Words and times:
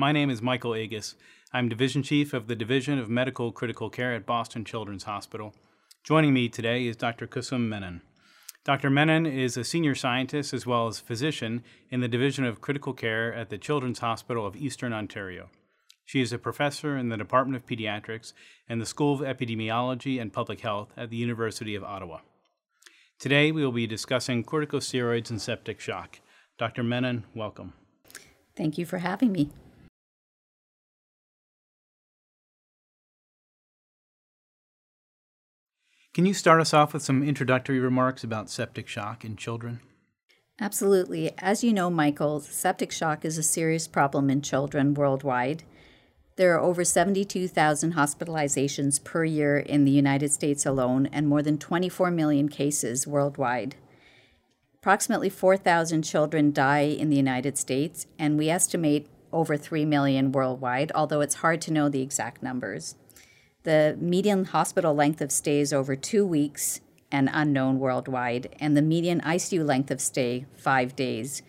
My 0.00 0.12
name 0.12 0.30
is 0.30 0.40
Michael 0.40 0.74
Agus. 0.74 1.14
I'm 1.52 1.68
Division 1.68 2.02
Chief 2.02 2.32
of 2.32 2.46
the 2.46 2.56
Division 2.56 2.98
of 2.98 3.10
Medical 3.10 3.52
Critical 3.52 3.90
Care 3.90 4.14
at 4.14 4.24
Boston 4.24 4.64
Children's 4.64 5.02
Hospital. 5.02 5.54
Joining 6.02 6.32
me 6.32 6.48
today 6.48 6.86
is 6.86 6.96
Dr. 6.96 7.26
Kusum 7.26 7.68
Menon. 7.68 8.00
Dr. 8.64 8.88
Menon 8.88 9.26
is 9.26 9.58
a 9.58 9.62
senior 9.62 9.94
scientist 9.94 10.54
as 10.54 10.64
well 10.64 10.86
as 10.86 11.00
physician 11.00 11.62
in 11.90 12.00
the 12.00 12.08
Division 12.08 12.46
of 12.46 12.62
Critical 12.62 12.94
Care 12.94 13.34
at 13.34 13.50
the 13.50 13.58
Children's 13.58 13.98
Hospital 13.98 14.46
of 14.46 14.56
Eastern 14.56 14.94
Ontario. 14.94 15.50
She 16.06 16.22
is 16.22 16.32
a 16.32 16.38
professor 16.38 16.96
in 16.96 17.10
the 17.10 17.18
Department 17.18 17.62
of 17.62 17.66
Pediatrics 17.68 18.32
and 18.70 18.80
the 18.80 18.86
School 18.86 19.12
of 19.12 19.20
Epidemiology 19.20 20.18
and 20.18 20.32
Public 20.32 20.60
Health 20.60 20.94
at 20.96 21.10
the 21.10 21.18
University 21.18 21.74
of 21.74 21.84
Ottawa. 21.84 22.20
Today 23.18 23.52
we 23.52 23.62
will 23.62 23.70
be 23.70 23.86
discussing 23.86 24.44
corticosteroids 24.44 25.28
and 25.28 25.42
septic 25.42 25.78
shock. 25.78 26.20
Dr. 26.56 26.82
Menon, 26.82 27.26
welcome. 27.34 27.74
Thank 28.56 28.78
you 28.78 28.86
for 28.86 28.96
having 28.96 29.32
me. 29.32 29.50
Can 36.12 36.26
you 36.26 36.34
start 36.34 36.60
us 36.60 36.74
off 36.74 36.92
with 36.92 37.04
some 37.04 37.22
introductory 37.22 37.78
remarks 37.78 38.24
about 38.24 38.50
septic 38.50 38.88
shock 38.88 39.24
in 39.24 39.36
children? 39.36 39.78
Absolutely. 40.60 41.30
As 41.38 41.62
you 41.62 41.72
know, 41.72 41.88
Michael, 41.88 42.40
septic 42.40 42.90
shock 42.90 43.24
is 43.24 43.38
a 43.38 43.44
serious 43.44 43.86
problem 43.86 44.28
in 44.28 44.42
children 44.42 44.94
worldwide. 44.94 45.62
There 46.34 46.52
are 46.52 46.60
over 46.60 46.84
72,000 46.84 47.94
hospitalizations 47.94 49.02
per 49.04 49.24
year 49.24 49.58
in 49.58 49.84
the 49.84 49.92
United 49.92 50.32
States 50.32 50.66
alone 50.66 51.06
and 51.12 51.28
more 51.28 51.42
than 51.42 51.58
24 51.58 52.10
million 52.10 52.48
cases 52.48 53.06
worldwide. 53.06 53.76
Approximately 54.74 55.30
4,000 55.30 56.02
children 56.02 56.52
die 56.52 56.80
in 56.80 57.10
the 57.10 57.16
United 57.16 57.56
States, 57.56 58.08
and 58.18 58.36
we 58.36 58.50
estimate 58.50 59.06
over 59.32 59.56
3 59.56 59.84
million 59.84 60.32
worldwide, 60.32 60.90
although 60.92 61.20
it's 61.20 61.36
hard 61.36 61.60
to 61.60 61.72
know 61.72 61.88
the 61.88 62.02
exact 62.02 62.42
numbers. 62.42 62.96
The 63.62 63.96
median 64.00 64.46
hospital 64.46 64.94
length 64.94 65.20
of 65.20 65.30
stay 65.30 65.60
is 65.60 65.72
over 65.72 65.94
two 65.94 66.26
weeks 66.26 66.80
and 67.12 67.28
unknown 67.32 67.78
worldwide, 67.78 68.54
and 68.60 68.76
the 68.76 68.82
median 68.82 69.20
ICU 69.20 69.66
length 69.66 69.90
of 69.90 70.00
stay, 70.00 70.46
five 70.56 70.96
days. 70.96 71.42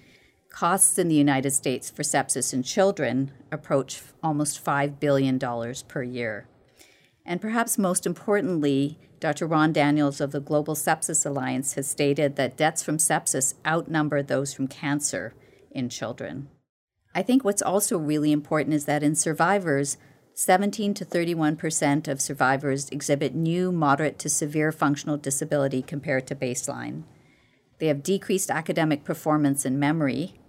Costs 0.49 0.97
in 0.97 1.07
the 1.07 1.15
United 1.15 1.51
States 1.51 1.89
for 1.89 2.03
sepsis 2.03 2.53
in 2.53 2.63
children 2.63 3.31
approach 3.51 4.01
almost 4.21 4.63
$5 4.63 4.99
billion 4.99 5.39
per 5.87 6.03
year. 6.03 6.47
And 7.25 7.39
perhaps 7.39 7.77
most 7.77 8.05
importantly, 8.05 8.99
Dr. 9.21 9.45
Ron 9.45 9.71
Daniels 9.71 10.19
of 10.19 10.31
the 10.31 10.39
Global 10.39 10.73
Sepsis 10.73 11.25
Alliance 11.25 11.75
has 11.75 11.87
stated 11.87 12.35
that 12.35 12.57
deaths 12.57 12.81
from 12.81 12.97
sepsis 12.97 13.53
outnumber 13.65 14.23
those 14.23 14.53
from 14.53 14.67
cancer 14.67 15.33
in 15.69 15.87
children. 15.87 16.49
I 17.13 17.21
think 17.21 17.45
what's 17.45 17.61
also 17.61 17.97
really 17.97 18.31
important 18.31 18.73
is 18.73 18.85
that 18.85 19.03
in 19.03 19.15
survivors, 19.15 19.97
17 20.33 20.93
to 20.95 21.05
31 21.05 21.57
percent 21.57 22.07
of 22.07 22.21
survivors 22.21 22.89
exhibit 22.89 23.35
new 23.35 23.71
moderate 23.71 24.17
to 24.19 24.29
severe 24.29 24.71
functional 24.71 25.17
disability 25.17 25.81
compared 25.81 26.25
to 26.27 26.35
baseline. 26.35 27.03
They 27.79 27.87
have 27.87 28.03
decreased 28.03 28.49
academic 28.49 29.03
performance 29.03 29.65
and 29.65 29.79
memory, 29.79 30.39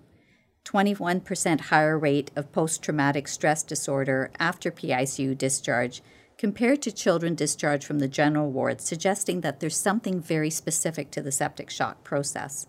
21% 0.64 1.60
higher 1.60 1.98
rate 1.98 2.30
of 2.36 2.52
post 2.52 2.82
traumatic 2.82 3.26
stress 3.26 3.62
disorder 3.62 4.30
after 4.38 4.70
PICU 4.70 5.36
discharge 5.36 6.02
compared 6.38 6.82
to 6.82 6.92
children 6.92 7.34
discharged 7.34 7.84
from 7.84 7.98
the 7.98 8.08
general 8.08 8.50
ward, 8.50 8.80
suggesting 8.80 9.40
that 9.40 9.60
there's 9.60 9.76
something 9.76 10.20
very 10.20 10.50
specific 10.50 11.10
to 11.10 11.22
the 11.22 11.32
septic 11.32 11.70
shock 11.70 12.04
process. 12.04 12.66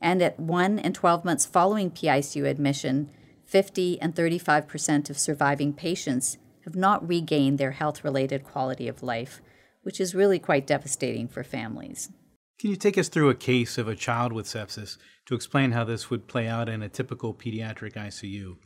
And 0.00 0.22
at 0.22 0.38
1 0.38 0.78
and 0.78 0.94
12 0.94 1.24
months 1.24 1.46
following 1.46 1.90
PICU 1.90 2.46
admission, 2.46 3.10
50 3.48 3.98
and 4.02 4.14
35% 4.14 5.08
of 5.08 5.18
surviving 5.18 5.72
patients 5.72 6.36
have 6.64 6.76
not 6.76 7.08
regained 7.08 7.56
their 7.56 7.70
health 7.70 8.04
related 8.04 8.44
quality 8.44 8.88
of 8.88 9.02
life, 9.02 9.40
which 9.82 9.98
is 10.00 10.14
really 10.14 10.38
quite 10.38 10.66
devastating 10.66 11.26
for 11.26 11.42
families. 11.42 12.10
Can 12.58 12.68
you 12.68 12.76
take 12.76 12.98
us 12.98 13.08
through 13.08 13.30
a 13.30 13.34
case 13.34 13.78
of 13.78 13.88
a 13.88 13.96
child 13.96 14.34
with 14.34 14.44
sepsis 14.44 14.98
to 15.24 15.34
explain 15.34 15.72
how 15.72 15.84
this 15.84 16.10
would 16.10 16.28
play 16.28 16.46
out 16.46 16.68
in 16.68 16.82
a 16.82 16.90
typical 16.90 17.32
pediatric 17.32 17.94
ICU? 17.94 18.56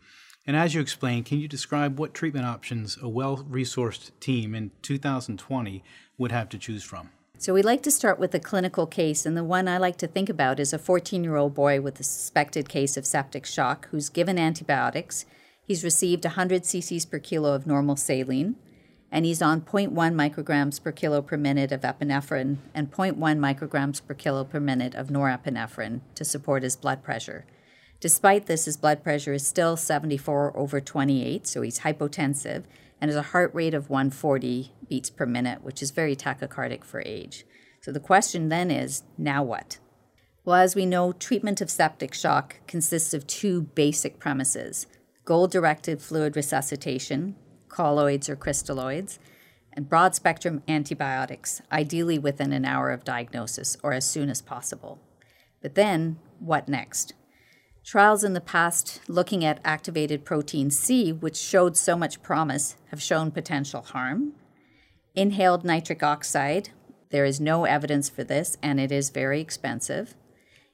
And 0.48 0.56
as 0.56 0.75
you 0.75 0.81
explain, 0.81 1.22
can 1.22 1.38
you 1.38 1.47
describe 1.47 2.00
what 2.00 2.12
treatment 2.12 2.47
options 2.47 2.98
a 3.00 3.09
well 3.09 3.47
resourced 3.48 4.10
team 4.19 4.53
in 4.53 4.72
2020 4.82 5.84
would 6.19 6.32
have 6.32 6.48
to 6.48 6.59
choose 6.59 6.82
from? 6.82 7.10
So, 7.43 7.53
we 7.53 7.62
like 7.62 7.82
to 7.82 7.91
start 7.91 8.20
with 8.20 8.32
a 8.37 8.38
clinical 8.38 8.87
case, 8.87 9.26
and 9.26 9.37
the 9.37 9.43
one 9.43 9.66
I 9.66 9.76
like 9.76 9.97
to 9.97 10.06
think 10.06 10.28
about 10.28 10.60
is 10.60 10.72
a 10.72 10.78
14 10.78 11.25
year 11.25 11.34
old 11.34 11.54
boy 11.54 11.81
with 11.81 11.98
a 11.98 12.04
suspected 12.04 12.69
case 12.69 12.97
of 12.97 13.04
septic 13.04 13.47
shock 13.47 13.88
who's 13.91 14.09
given 14.09 14.38
antibiotics. 14.38 15.26
He's 15.65 15.82
received 15.82 16.25
100 16.25 16.62
cc's 16.62 17.04
per 17.04 17.19
kilo 17.19 17.53
of 17.53 17.66
normal 17.66 17.97
saline, 17.97 18.54
and 19.10 19.25
he's 19.25 19.42
on 19.42 19.62
0.1 19.62 19.91
micrograms 19.91 20.81
per 20.81 20.92
kilo 20.92 21.21
per 21.21 21.37
minute 21.37 21.72
of 21.72 21.81
epinephrine 21.81 22.59
and 22.75 22.92
0.1 22.92 23.16
micrograms 23.16 24.00
per 24.06 24.15
kilo 24.15 24.44
per 24.44 24.60
minute 24.60 24.94
of 24.94 25.09
norepinephrine 25.09 26.00
to 26.15 26.25
support 26.25 26.62
his 26.62 26.76
blood 26.76 27.03
pressure. 27.03 27.44
Despite 27.98 28.47
this, 28.47 28.66
his 28.66 28.76
blood 28.76 29.03
pressure 29.03 29.32
is 29.32 29.44
still 29.44 29.76
74 29.76 30.56
over 30.56 30.81
28, 30.81 31.48
so 31.48 31.62
he's 31.62 31.81
hypotensive, 31.81 32.62
and 33.02 33.10
has 33.10 33.16
a 33.16 33.22
heart 33.22 33.52
rate 33.52 33.74
of 33.74 33.90
140 33.90 34.72
beats 34.88 35.10
per 35.10 35.26
minute, 35.26 35.64
which 35.64 35.82
is 35.82 35.90
very 35.90 36.14
tachycardic 36.14 36.84
for 36.84 37.02
age. 37.04 37.44
So 37.80 37.90
the 37.90 37.98
question 37.98 38.48
then 38.48 38.70
is 38.70 39.02
now 39.18 39.42
what? 39.42 39.80
Well, 40.44 40.54
as 40.54 40.76
we 40.76 40.86
know, 40.86 41.10
treatment 41.10 41.60
of 41.60 41.68
septic 41.68 42.14
shock 42.14 42.60
consists 42.68 43.12
of 43.12 43.26
two 43.26 43.62
basic 43.62 44.20
premises 44.20 44.86
goal 45.24 45.48
directed 45.48 46.00
fluid 46.00 46.36
resuscitation, 46.36 47.34
colloids 47.68 48.28
or 48.28 48.36
crystalloids, 48.36 49.18
and 49.72 49.88
broad 49.88 50.14
spectrum 50.14 50.62
antibiotics, 50.68 51.60
ideally 51.72 52.20
within 52.20 52.52
an 52.52 52.64
hour 52.64 52.91
of 52.91 53.04
diagnosis 53.04 53.76
or 53.82 53.92
as 53.92 54.08
soon 54.08 54.30
as 54.30 54.41
possible. 54.41 55.00
But 55.60 55.74
then, 55.74 56.18
what 56.38 56.68
next? 56.68 57.14
Trials 57.84 58.22
in 58.22 58.32
the 58.32 58.41
past 58.41 59.00
looking 59.09 59.44
at 59.44 59.60
activated 59.65 60.25
protein 60.25 60.70
C, 60.70 61.12
which 61.12 61.37
showed 61.37 61.76
so 61.76 61.97
much 61.97 62.22
promise, 62.22 62.76
have 62.91 63.03
shown 63.03 63.32
potential 63.32 63.82
harm. 63.82 64.34
Inhaled 65.15 65.65
nitric 65.65 66.03
oxide, 66.03 66.71
there 67.10 67.25
is 67.25 67.41
no 67.41 67.65
evidence 67.65 68.09
for 68.09 68.22
this 68.25 68.56
and 68.62 68.78
it 68.78 68.92
is 68.92 69.10
very 69.10 69.41
expensive. 69.41 70.15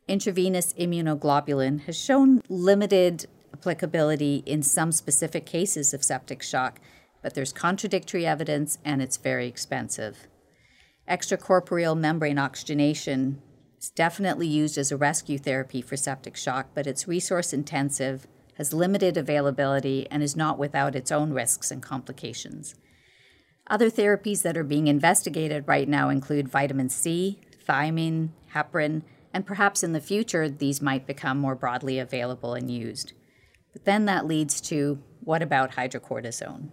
Intravenous 0.07 0.75
immunoglobulin 0.75 1.81
has 1.87 1.97
shown 1.97 2.43
limited 2.49 3.27
applicability 3.55 4.43
in 4.47 4.63
some 4.63 4.93
specific 4.93 5.47
cases 5.47 5.95
of 5.95 6.05
septic 6.05 6.43
shock, 6.43 6.79
but 7.23 7.35
there's 7.35 7.53
contradictory 7.53 8.27
evidence 8.27 8.79
and 8.85 9.03
it's 9.03 9.17
very 9.17 9.49
expensive. 9.49 10.29
Extracorporeal 11.09 11.99
membrane 11.99 12.39
oxygenation 12.39 13.41
it's 13.79 13.91
definitely 13.91 14.49
used 14.49 14.77
as 14.77 14.91
a 14.91 14.97
rescue 14.97 15.39
therapy 15.39 15.81
for 15.81 15.97
septic 15.97 16.37
shock, 16.37 16.71
but 16.75 16.89
it's 16.89 17.07
resource 17.07 17.53
intensive, 17.53 18.27
has 18.55 18.73
limited 18.75 19.17
availability, 19.17 20.09
and 20.11 20.21
is 20.21 20.35
not 20.35 20.59
without 20.59 20.97
its 20.97 21.13
own 21.13 21.33
risks 21.33 21.71
and 21.71 21.81
complications. 21.81 22.75
Other 23.69 23.89
therapies 23.89 24.43
that 24.43 24.57
are 24.57 24.65
being 24.65 24.89
investigated 24.89 25.69
right 25.69 25.89
now 25.89 26.09
include 26.09 26.49
vitamin 26.49 26.89
C, 26.89 27.39
thiamine, 27.69 28.31
heparin, 28.53 29.03
and 29.33 29.47
perhaps 29.47 29.85
in 29.85 29.93
the 29.93 30.01
future 30.01 30.49
these 30.49 30.83
might 30.83 31.07
become 31.07 31.39
more 31.39 31.55
broadly 31.55 32.01
available 32.01 32.55
and 32.55 32.69
used. 32.69 33.13
But 33.73 33.85
then 33.85 34.07
that 34.07 34.27
leads 34.27 34.61
to 34.63 35.01
what 35.21 35.41
about 35.41 35.77
hydrocortisone? 35.77 36.71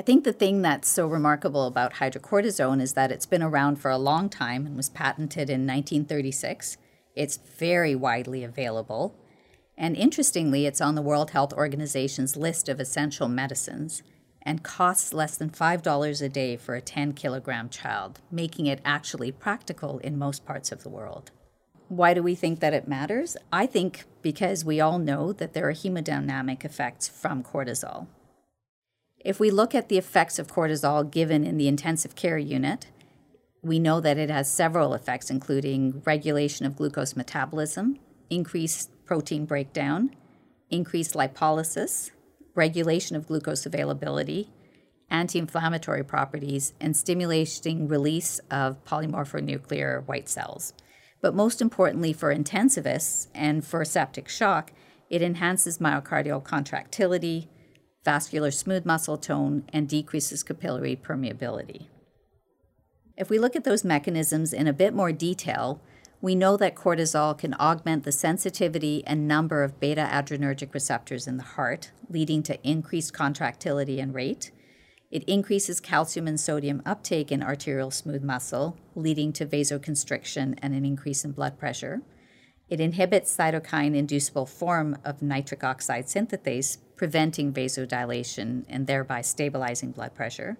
I 0.00 0.02
think 0.02 0.24
the 0.24 0.32
thing 0.32 0.62
that's 0.62 0.88
so 0.88 1.06
remarkable 1.06 1.66
about 1.66 1.96
hydrocortisone 1.96 2.80
is 2.80 2.94
that 2.94 3.12
it's 3.12 3.26
been 3.26 3.42
around 3.42 3.76
for 3.76 3.90
a 3.90 3.98
long 3.98 4.30
time 4.30 4.64
and 4.64 4.74
was 4.74 4.88
patented 4.88 5.50
in 5.50 5.66
1936. 5.66 6.78
It's 7.14 7.36
very 7.36 7.94
widely 7.94 8.42
available. 8.42 9.14
And 9.76 9.94
interestingly, 9.94 10.64
it's 10.64 10.80
on 10.80 10.94
the 10.94 11.02
World 11.02 11.32
Health 11.32 11.52
Organization's 11.52 12.34
list 12.34 12.66
of 12.70 12.80
essential 12.80 13.28
medicines 13.28 14.02
and 14.40 14.62
costs 14.62 15.12
less 15.12 15.36
than 15.36 15.50
$5 15.50 16.22
a 16.22 16.28
day 16.30 16.56
for 16.56 16.74
a 16.74 16.80
10 16.80 17.12
kilogram 17.12 17.68
child, 17.68 18.20
making 18.30 18.64
it 18.64 18.80
actually 18.86 19.30
practical 19.30 19.98
in 19.98 20.18
most 20.18 20.46
parts 20.46 20.72
of 20.72 20.82
the 20.82 20.88
world. 20.88 21.30
Why 21.88 22.14
do 22.14 22.22
we 22.22 22.34
think 22.34 22.60
that 22.60 22.72
it 22.72 22.88
matters? 22.88 23.36
I 23.52 23.66
think 23.66 24.04
because 24.22 24.64
we 24.64 24.80
all 24.80 24.98
know 24.98 25.34
that 25.34 25.52
there 25.52 25.68
are 25.68 25.74
hemodynamic 25.74 26.64
effects 26.64 27.06
from 27.06 27.44
cortisol. 27.44 28.06
If 29.22 29.38
we 29.38 29.50
look 29.50 29.74
at 29.74 29.88
the 29.88 29.98
effects 29.98 30.38
of 30.38 30.48
cortisol 30.48 31.10
given 31.10 31.44
in 31.44 31.58
the 31.58 31.68
intensive 31.68 32.14
care 32.16 32.38
unit, 32.38 32.86
we 33.62 33.78
know 33.78 34.00
that 34.00 34.16
it 34.16 34.30
has 34.30 34.50
several 34.50 34.94
effects, 34.94 35.30
including 35.30 36.02
regulation 36.06 36.64
of 36.64 36.76
glucose 36.76 37.14
metabolism, 37.14 37.98
increased 38.30 38.90
protein 39.04 39.44
breakdown, 39.44 40.16
increased 40.70 41.14
lipolysis, 41.14 42.10
regulation 42.54 43.14
of 43.14 43.26
glucose 43.26 43.66
availability, 43.66 44.50
anti 45.10 45.38
inflammatory 45.38 46.02
properties, 46.02 46.72
and 46.80 46.96
stimulating 46.96 47.88
release 47.88 48.40
of 48.50 48.82
polymorphonuclear 48.84 50.06
white 50.06 50.30
cells. 50.30 50.72
But 51.20 51.34
most 51.34 51.60
importantly, 51.60 52.14
for 52.14 52.34
intensivists 52.34 53.26
and 53.34 53.62
for 53.62 53.84
septic 53.84 54.28
shock, 54.28 54.72
it 55.10 55.20
enhances 55.20 55.78
myocardial 55.78 56.42
contractility, 56.42 57.50
vascular 58.04 58.50
smooth 58.50 58.86
muscle 58.86 59.18
tone, 59.18 59.64
and 59.72 59.88
decreases 59.88 60.42
capillary 60.42 60.96
permeability. 60.96 61.86
If 63.16 63.28
we 63.28 63.38
look 63.38 63.54
at 63.54 63.64
those 63.64 63.84
mechanisms 63.84 64.52
in 64.52 64.66
a 64.66 64.72
bit 64.72 64.94
more 64.94 65.12
detail, 65.12 65.82
we 66.22 66.34
know 66.34 66.56
that 66.56 66.74
cortisol 66.74 67.36
can 67.36 67.54
augment 67.54 68.04
the 68.04 68.12
sensitivity 68.12 69.02
and 69.06 69.26
number 69.28 69.62
of 69.62 69.80
beta 69.80 70.08
adrenergic 70.10 70.74
receptors 70.74 71.26
in 71.26 71.36
the 71.36 71.42
heart, 71.42 71.92
leading 72.08 72.42
to 72.44 72.62
increased 72.66 73.12
contractility 73.12 74.00
and 74.00 74.14
rate. 74.14 74.50
It 75.10 75.24
increases 75.24 75.80
calcium 75.80 76.28
and 76.28 76.38
sodium 76.38 76.82
uptake 76.86 77.32
in 77.32 77.42
arterial 77.42 77.90
smooth 77.90 78.22
muscle, 78.22 78.78
leading 78.94 79.32
to 79.34 79.46
vasoconstriction 79.46 80.58
and 80.62 80.74
an 80.74 80.84
increase 80.84 81.24
in 81.24 81.32
blood 81.32 81.58
pressure. 81.58 82.02
It 82.68 82.80
inhibits 82.80 83.36
cytokine 83.36 83.96
inducible 83.96 84.46
form 84.46 84.96
of 85.04 85.22
nitric 85.22 85.64
oxide 85.64 86.06
synthetase, 86.06 86.78
preventing 87.00 87.50
vasodilation 87.50 88.62
and 88.68 88.86
thereby 88.86 89.22
stabilizing 89.22 89.90
blood 89.90 90.14
pressure. 90.14 90.58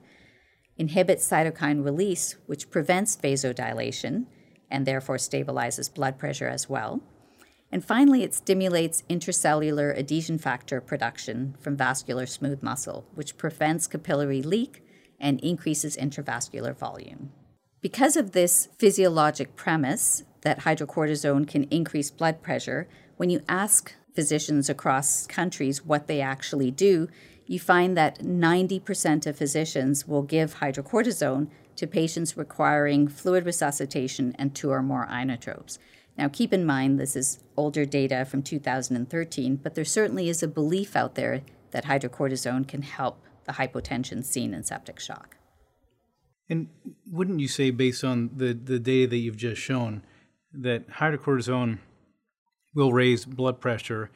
Inhibits 0.79 1.29
cytokine 1.29 1.85
release, 1.85 2.37
which 2.47 2.71
prevents 2.71 3.15
vasodilation 3.15 4.25
and 4.71 4.87
therefore 4.87 5.19
stabilizes 5.19 5.93
blood 5.93 6.19
pressure 6.19 6.49
as 6.49 6.67
well. 6.67 7.03
And 7.71 7.85
finally, 7.85 8.23
it 8.23 8.33
stimulates 8.33 9.03
intracellular 9.11 9.95
adhesion 9.99 10.39
factor 10.39 10.81
production 10.81 11.57
from 11.61 11.77
vascular 11.77 12.25
smooth 12.25 12.63
muscle, 12.63 13.05
which 13.15 13.37
prevents 13.37 13.87
capillary 13.87 14.41
leak 14.41 14.83
and 15.21 15.41
increases 15.41 15.95
intravascular 15.95 16.75
volume. 16.75 17.33
Because 17.83 18.17
of 18.17 18.33
this 18.33 18.71
physiologic 18.79 19.57
premise 19.57 20.25
that 20.41 20.61
hydrocortisone 20.61 21.47
can 21.47 21.65
increase 21.65 22.11
blood 22.11 22.41
pressure, 22.41 22.89
when 23.19 23.29
you 23.29 23.43
ask 23.47 23.95
physicians 24.15 24.69
across 24.69 25.27
countries 25.27 25.85
what 25.85 26.07
they 26.07 26.21
actually 26.21 26.71
do, 26.71 27.09
you 27.47 27.59
find 27.59 27.97
that 27.97 28.21
90% 28.21 29.27
of 29.27 29.37
physicians 29.37 30.07
will 30.07 30.23
give 30.23 30.57
hydrocortisone 30.57 31.49
to 31.77 31.87
patients 31.87 32.37
requiring 32.37 33.09
fluid 33.09 33.45
resuscitation 33.45 34.35
and 34.39 34.55
two 34.55 34.71
or 34.71 34.83
more 34.83 35.07
inotropes. 35.11 35.79
Now, 36.17 36.29
keep 36.29 36.53
in 36.53 36.67
mind 36.67 37.01
this 37.01 37.17
is 37.17 37.39
older 37.57 37.85
data 37.85 38.25
from 38.25 38.43
2013, 38.43 39.57
but 39.57 39.75
there 39.75 39.85
certainly 39.85 40.29
is 40.29 40.43
a 40.43 40.49
belief 40.49 40.95
out 40.95 41.15
there 41.15 41.43
that 41.71 41.87
hydrocortisone 41.87 42.69
can 42.69 42.83
help 42.83 43.25
the 43.45 43.53
hypotension 43.53 44.25
seen 44.25 44.53
in 44.53 44.63
septic 44.63 45.01
shock. 45.01 45.37
And 46.49 46.69
wouldn't 47.11 47.41
you 47.41 47.49
say, 47.49 47.71
based 47.71 48.05
on 48.05 48.31
the, 48.37 48.53
the 48.53 48.79
data 48.79 49.09
that 49.11 49.17
you've 49.17 49.37
just 49.37 49.61
shown, 49.61 50.03
that 50.53 50.89
hydrocortisone 50.89 51.79
will 52.75 52.93
raise 52.93 53.25
blood 53.25 53.61
pressure 53.61 54.11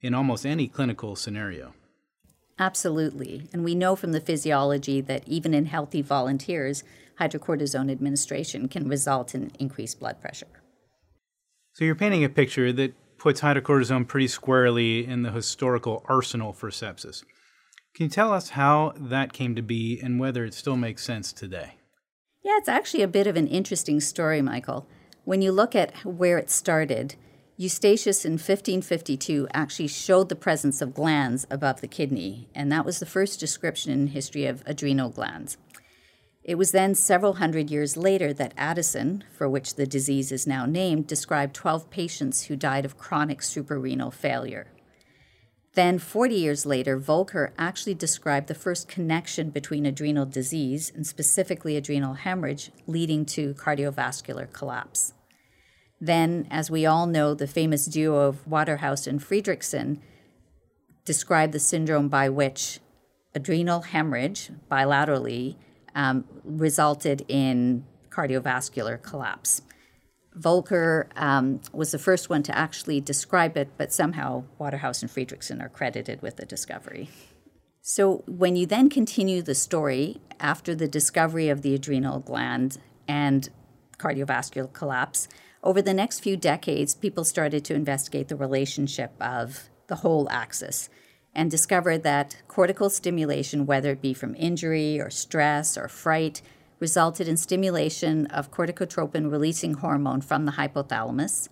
in 0.00 0.14
almost 0.14 0.46
any 0.46 0.68
clinical 0.68 1.16
scenario? 1.16 1.74
Absolutely. 2.58 3.48
And 3.52 3.64
we 3.64 3.74
know 3.74 3.96
from 3.96 4.12
the 4.12 4.20
physiology 4.20 5.00
that 5.00 5.26
even 5.26 5.54
in 5.54 5.66
healthy 5.66 6.02
volunteers, 6.02 6.84
hydrocortisone 7.18 7.90
administration 7.90 8.68
can 8.68 8.88
result 8.88 9.34
in 9.34 9.50
increased 9.58 9.98
blood 9.98 10.20
pressure. 10.20 10.46
So 11.72 11.84
you're 11.84 11.94
painting 11.94 12.24
a 12.24 12.28
picture 12.28 12.72
that 12.72 12.94
puts 13.18 13.40
hydrocortisone 13.40 14.08
pretty 14.08 14.28
squarely 14.28 15.06
in 15.06 15.22
the 15.22 15.30
historical 15.30 16.04
arsenal 16.08 16.52
for 16.52 16.70
sepsis. 16.70 17.22
Can 17.94 18.04
you 18.04 18.10
tell 18.10 18.32
us 18.32 18.50
how 18.50 18.92
that 18.96 19.32
came 19.32 19.54
to 19.56 19.62
be 19.62 20.00
and 20.02 20.20
whether 20.20 20.44
it 20.44 20.54
still 20.54 20.76
makes 20.76 21.04
sense 21.04 21.32
today? 21.32 21.74
Yeah, 22.42 22.56
it's 22.56 22.68
actually 22.68 23.02
a 23.02 23.08
bit 23.08 23.26
of 23.26 23.36
an 23.36 23.46
interesting 23.46 24.00
story, 24.00 24.40
Michael. 24.40 24.86
When 25.24 25.42
you 25.42 25.52
look 25.52 25.74
at 25.74 25.94
where 26.04 26.38
it 26.38 26.50
started, 26.50 27.14
Eustachius 27.60 28.24
in 28.24 28.32
1552 28.32 29.46
actually 29.52 29.86
showed 29.86 30.30
the 30.30 30.34
presence 30.34 30.80
of 30.80 30.94
glands 30.94 31.46
above 31.50 31.82
the 31.82 31.86
kidney, 31.86 32.48
and 32.54 32.72
that 32.72 32.86
was 32.86 33.00
the 33.00 33.04
first 33.04 33.38
description 33.38 33.92
in 33.92 34.06
history 34.06 34.46
of 34.46 34.62
adrenal 34.64 35.10
glands. 35.10 35.58
It 36.42 36.54
was 36.54 36.72
then 36.72 36.94
several 36.94 37.34
hundred 37.34 37.70
years 37.70 37.98
later 37.98 38.32
that 38.32 38.54
Addison, 38.56 39.24
for 39.36 39.46
which 39.46 39.74
the 39.74 39.86
disease 39.86 40.32
is 40.32 40.46
now 40.46 40.64
named, 40.64 41.06
described 41.06 41.54
12 41.54 41.90
patients 41.90 42.44
who 42.44 42.56
died 42.56 42.86
of 42.86 42.96
chronic 42.96 43.40
suprarenal 43.40 44.10
failure. 44.10 44.68
Then, 45.74 45.98
40 45.98 46.34
years 46.34 46.64
later, 46.64 46.98
Voelcker 46.98 47.50
actually 47.58 47.92
described 47.92 48.46
the 48.46 48.54
first 48.54 48.88
connection 48.88 49.50
between 49.50 49.84
adrenal 49.84 50.24
disease, 50.24 50.90
and 50.96 51.06
specifically 51.06 51.76
adrenal 51.76 52.14
hemorrhage, 52.14 52.70
leading 52.86 53.26
to 53.26 53.52
cardiovascular 53.52 54.50
collapse. 54.50 55.12
Then, 56.00 56.46
as 56.50 56.70
we 56.70 56.86
all 56.86 57.06
know, 57.06 57.34
the 57.34 57.46
famous 57.46 57.86
duo 57.86 58.20
of 58.20 58.46
Waterhouse 58.46 59.06
and 59.06 59.20
Friderichsen 59.20 59.98
described 61.04 61.52
the 61.52 61.58
syndrome 61.58 62.08
by 62.08 62.28
which 62.28 62.80
adrenal 63.34 63.82
hemorrhage 63.82 64.50
bilaterally 64.70 65.56
um, 65.94 66.24
resulted 66.44 67.24
in 67.28 67.84
cardiovascular 68.08 69.00
collapse. 69.00 69.62
Voelcker 70.38 71.06
um, 71.16 71.60
was 71.72 71.90
the 71.90 71.98
first 71.98 72.30
one 72.30 72.42
to 72.44 72.56
actually 72.56 73.00
describe 73.00 73.56
it, 73.56 73.70
but 73.76 73.92
somehow 73.92 74.44
Waterhouse 74.58 75.02
and 75.02 75.10
Friderichsen 75.10 75.60
are 75.60 75.68
credited 75.68 76.22
with 76.22 76.36
the 76.36 76.46
discovery. 76.46 77.10
So, 77.82 78.22
when 78.26 78.56
you 78.56 78.66
then 78.66 78.88
continue 78.88 79.42
the 79.42 79.54
story 79.54 80.20
after 80.38 80.74
the 80.74 80.86
discovery 80.86 81.48
of 81.48 81.62
the 81.62 81.74
adrenal 81.74 82.20
gland 82.20 82.78
and 83.08 83.48
cardiovascular 83.98 84.72
collapse, 84.72 85.28
over 85.62 85.82
the 85.82 85.94
next 85.94 86.20
few 86.20 86.36
decades, 86.36 86.94
people 86.94 87.24
started 87.24 87.64
to 87.66 87.74
investigate 87.74 88.28
the 88.28 88.36
relationship 88.36 89.12
of 89.20 89.68
the 89.88 89.96
whole 89.96 90.28
axis 90.30 90.88
and 91.34 91.50
discovered 91.50 92.02
that 92.02 92.36
cortical 92.48 92.90
stimulation, 92.90 93.66
whether 93.66 93.92
it 93.92 94.02
be 94.02 94.14
from 94.14 94.34
injury 94.36 95.00
or 95.00 95.10
stress 95.10 95.76
or 95.76 95.88
fright, 95.88 96.42
resulted 96.80 97.28
in 97.28 97.36
stimulation 97.36 98.26
of 98.26 98.50
corticotropin 98.50 99.30
releasing 99.30 99.74
hormone 99.74 100.22
from 100.22 100.46
the 100.46 100.52
hypothalamus, 100.52 101.48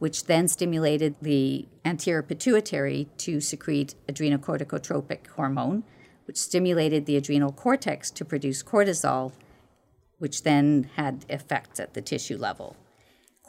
which 0.00 0.24
then 0.24 0.48
stimulated 0.48 1.14
the 1.22 1.68
anterior 1.84 2.22
pituitary 2.22 3.08
to 3.16 3.40
secrete 3.40 3.94
adrenocorticotropic 4.08 5.28
hormone, 5.28 5.84
which 6.26 6.36
stimulated 6.36 7.06
the 7.06 7.16
adrenal 7.16 7.52
cortex 7.52 8.10
to 8.10 8.24
produce 8.24 8.62
cortisol, 8.62 9.32
which 10.18 10.42
then 10.42 10.90
had 10.96 11.24
effects 11.28 11.78
at 11.78 11.94
the 11.94 12.02
tissue 12.02 12.36
level. 12.36 12.76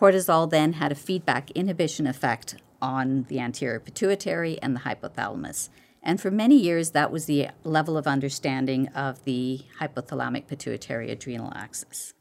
Cortisol 0.04 0.50
then 0.50 0.74
had 0.74 0.92
a 0.92 0.96
feedback 0.96 1.50
inhibition 1.52 2.06
effect 2.06 2.58
on 2.82 3.24
the 3.30 3.40
anterior 3.40 3.80
pituitary 3.80 4.62
and 4.62 4.76
the 4.76 4.82
hypothalamus. 4.82 5.70
And 6.02 6.20
for 6.20 6.30
many 6.30 6.58
years, 6.58 6.92
that 6.92 7.10
was 7.10 7.24
the 7.24 7.48
level 7.64 7.96
of 7.96 8.06
understanding 8.06 8.90
of 8.90 9.24
the 9.24 9.62
hypothalamic 9.80 10.48
pituitary 10.48 11.10
adrenal 11.10 11.54
axis. 11.56 12.14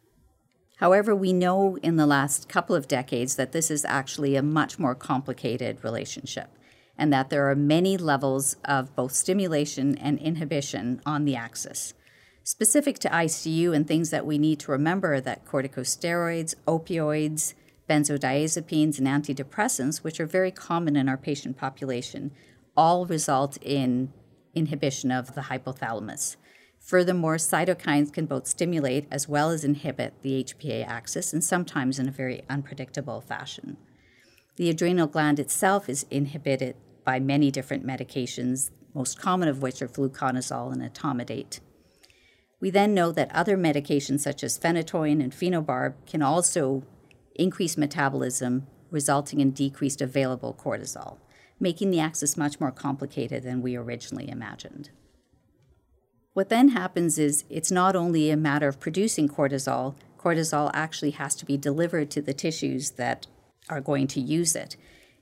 However, 0.76 1.12
we 1.12 1.32
know 1.32 1.76
in 1.78 1.96
the 1.96 2.06
last 2.06 2.48
couple 2.48 2.76
of 2.76 2.86
decades 2.86 3.34
that 3.34 3.50
this 3.50 3.68
is 3.68 3.84
actually 3.84 4.36
a 4.36 4.44
much 4.44 4.78
more 4.78 4.94
complicated 4.94 5.82
relationship 5.82 6.50
and 6.96 7.12
that 7.12 7.30
there 7.30 7.50
are 7.50 7.56
many 7.56 7.96
levels 7.96 8.54
of 8.64 8.94
both 8.94 9.10
stimulation 9.10 9.98
and 9.98 10.20
inhibition 10.20 11.02
on 11.04 11.24
the 11.24 11.34
axis. 11.34 11.94
Specific 12.44 13.00
to 13.00 13.08
ICU 13.08 13.74
and 13.74 13.88
things 13.88 14.10
that 14.10 14.24
we 14.24 14.38
need 14.38 14.60
to 14.60 14.70
remember 14.70 15.20
that 15.20 15.44
corticosteroids, 15.44 16.54
opioids, 16.68 17.54
benzodiazepines, 17.88 18.98
and 18.98 19.06
antidepressants, 19.06 20.02
which 20.02 20.20
are 20.20 20.26
very 20.26 20.50
common 20.50 20.96
in 20.96 21.08
our 21.08 21.16
patient 21.16 21.56
population, 21.56 22.30
all 22.76 23.06
result 23.06 23.58
in 23.62 24.12
inhibition 24.54 25.10
of 25.10 25.34
the 25.34 25.42
hypothalamus. 25.42 26.36
Furthermore, 26.78 27.36
cytokines 27.36 28.12
can 28.12 28.26
both 28.26 28.46
stimulate 28.46 29.06
as 29.10 29.28
well 29.28 29.50
as 29.50 29.64
inhibit 29.64 30.14
the 30.22 30.42
HPA 30.42 30.86
axis, 30.86 31.32
and 31.32 31.42
sometimes 31.42 31.98
in 31.98 32.08
a 32.08 32.12
very 32.12 32.42
unpredictable 32.50 33.20
fashion. 33.20 33.76
The 34.56 34.68
adrenal 34.68 35.06
gland 35.06 35.38
itself 35.38 35.88
is 35.88 36.06
inhibited 36.10 36.76
by 37.04 37.20
many 37.20 37.50
different 37.50 37.86
medications, 37.86 38.70
most 38.94 39.18
common 39.18 39.48
of 39.48 39.62
which 39.62 39.80
are 39.80 39.88
fluconazole 39.88 40.72
and 40.72 40.82
etomidate. 40.82 41.60
We 42.60 42.70
then 42.70 42.94
know 42.94 43.10
that 43.12 43.34
other 43.34 43.56
medications 43.56 44.20
such 44.20 44.44
as 44.44 44.58
phenytoin 44.58 45.22
and 45.22 45.32
phenobarb 45.32 45.94
can 46.06 46.22
also 46.22 46.82
increased 47.34 47.78
metabolism, 47.78 48.66
resulting 48.90 49.40
in 49.40 49.50
decreased 49.50 50.00
available 50.00 50.54
cortisol, 50.54 51.18
making 51.58 51.90
the 51.90 52.00
axis 52.00 52.36
much 52.36 52.60
more 52.60 52.72
complicated 52.72 53.42
than 53.42 53.62
we 53.62 53.76
originally 53.76 54.28
imagined. 54.28 54.90
What 56.34 56.48
then 56.48 56.70
happens 56.70 57.18
is 57.18 57.44
it's 57.50 57.70
not 57.70 57.94
only 57.94 58.30
a 58.30 58.36
matter 58.36 58.68
of 58.68 58.80
producing 58.80 59.28
cortisol, 59.28 59.94
cortisol 60.18 60.70
actually 60.72 61.10
has 61.12 61.34
to 61.36 61.44
be 61.44 61.56
delivered 61.56 62.10
to 62.10 62.22
the 62.22 62.32
tissues 62.32 62.92
that 62.92 63.26
are 63.68 63.80
going 63.80 64.06
to 64.08 64.20
use 64.20 64.54
it. 64.56 64.76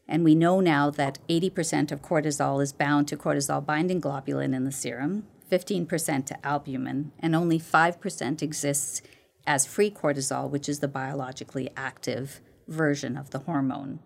And 0.06 0.24
we 0.24 0.34
know 0.34 0.60
now 0.60 0.90
that 0.90 1.18
80% 1.28 1.92
of 1.92 2.02
cortisol 2.02 2.62
is 2.62 2.72
bound 2.72 3.08
to 3.08 3.16
cortisol 3.16 3.64
binding 3.64 4.00
globulin 4.00 4.54
in 4.54 4.64
the 4.64 4.72
serum, 4.72 5.26
15% 5.50 6.26
to 6.26 6.46
albumin, 6.46 7.12
and 7.18 7.34
only 7.34 7.58
5% 7.58 8.42
exists 8.42 9.02
as 9.46 9.66
free 9.66 9.90
cortisol, 9.90 10.48
which 10.48 10.68
is 10.68 10.80
the 10.80 10.88
biologically 10.88 11.70
active 11.76 12.40
version 12.68 13.16
of 13.16 13.30
the 13.30 13.40
hormone. 13.40 14.00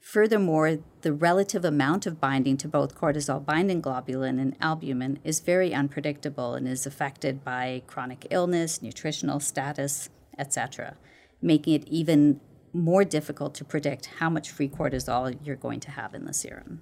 Furthermore, 0.00 0.78
the 1.02 1.12
relative 1.12 1.64
amount 1.64 2.06
of 2.06 2.20
binding 2.20 2.56
to 2.58 2.68
both 2.68 2.94
cortisol 2.94 3.44
binding 3.44 3.82
globulin 3.82 4.40
and 4.40 4.56
albumin 4.60 5.18
is 5.24 5.40
very 5.40 5.74
unpredictable 5.74 6.54
and 6.54 6.66
is 6.66 6.86
affected 6.86 7.44
by 7.44 7.82
chronic 7.86 8.26
illness, 8.30 8.80
nutritional 8.80 9.40
status, 9.40 10.08
etc., 10.38 10.96
making 11.42 11.74
it 11.74 11.88
even 11.88 12.40
more 12.72 13.04
difficult 13.04 13.54
to 13.54 13.64
predict 13.64 14.06
how 14.18 14.30
much 14.30 14.50
free 14.50 14.68
cortisol 14.68 15.36
you're 15.44 15.56
going 15.56 15.80
to 15.80 15.90
have 15.90 16.14
in 16.14 16.24
the 16.24 16.32
serum. 16.32 16.80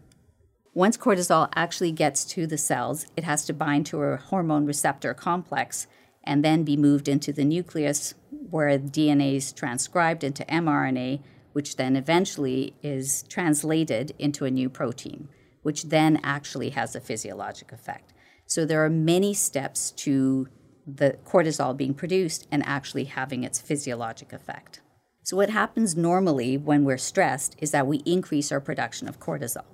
Once 0.74 0.96
cortisol 0.96 1.48
actually 1.54 1.90
gets 1.90 2.24
to 2.24 2.46
the 2.46 2.58
cells, 2.58 3.06
it 3.16 3.24
has 3.24 3.44
to 3.46 3.52
bind 3.52 3.86
to 3.86 4.02
a 4.02 4.16
hormone 4.16 4.66
receptor 4.66 5.14
complex 5.14 5.86
and 6.26 6.44
then 6.44 6.64
be 6.64 6.76
moved 6.76 7.08
into 7.08 7.32
the 7.32 7.44
nucleus 7.44 8.14
where 8.50 8.78
DNA 8.78 9.36
is 9.36 9.52
transcribed 9.52 10.24
into 10.24 10.44
mRNA, 10.44 11.20
which 11.52 11.76
then 11.76 11.96
eventually 11.96 12.74
is 12.82 13.24
translated 13.28 14.14
into 14.18 14.44
a 14.44 14.50
new 14.50 14.68
protein, 14.68 15.28
which 15.62 15.84
then 15.84 16.20
actually 16.22 16.70
has 16.70 16.94
a 16.94 17.00
physiologic 17.00 17.72
effect. 17.72 18.12
So 18.46 18.64
there 18.64 18.84
are 18.84 18.90
many 18.90 19.34
steps 19.34 19.90
to 19.92 20.48
the 20.86 21.18
cortisol 21.24 21.76
being 21.76 21.94
produced 21.94 22.46
and 22.50 22.64
actually 22.64 23.04
having 23.04 23.42
its 23.42 23.60
physiologic 23.60 24.32
effect. 24.32 24.80
So, 25.24 25.36
what 25.36 25.50
happens 25.50 25.96
normally 25.96 26.56
when 26.56 26.84
we're 26.84 26.98
stressed 26.98 27.56
is 27.58 27.72
that 27.72 27.88
we 27.88 27.96
increase 28.06 28.52
our 28.52 28.60
production 28.60 29.08
of 29.08 29.18
cortisol. 29.18 29.64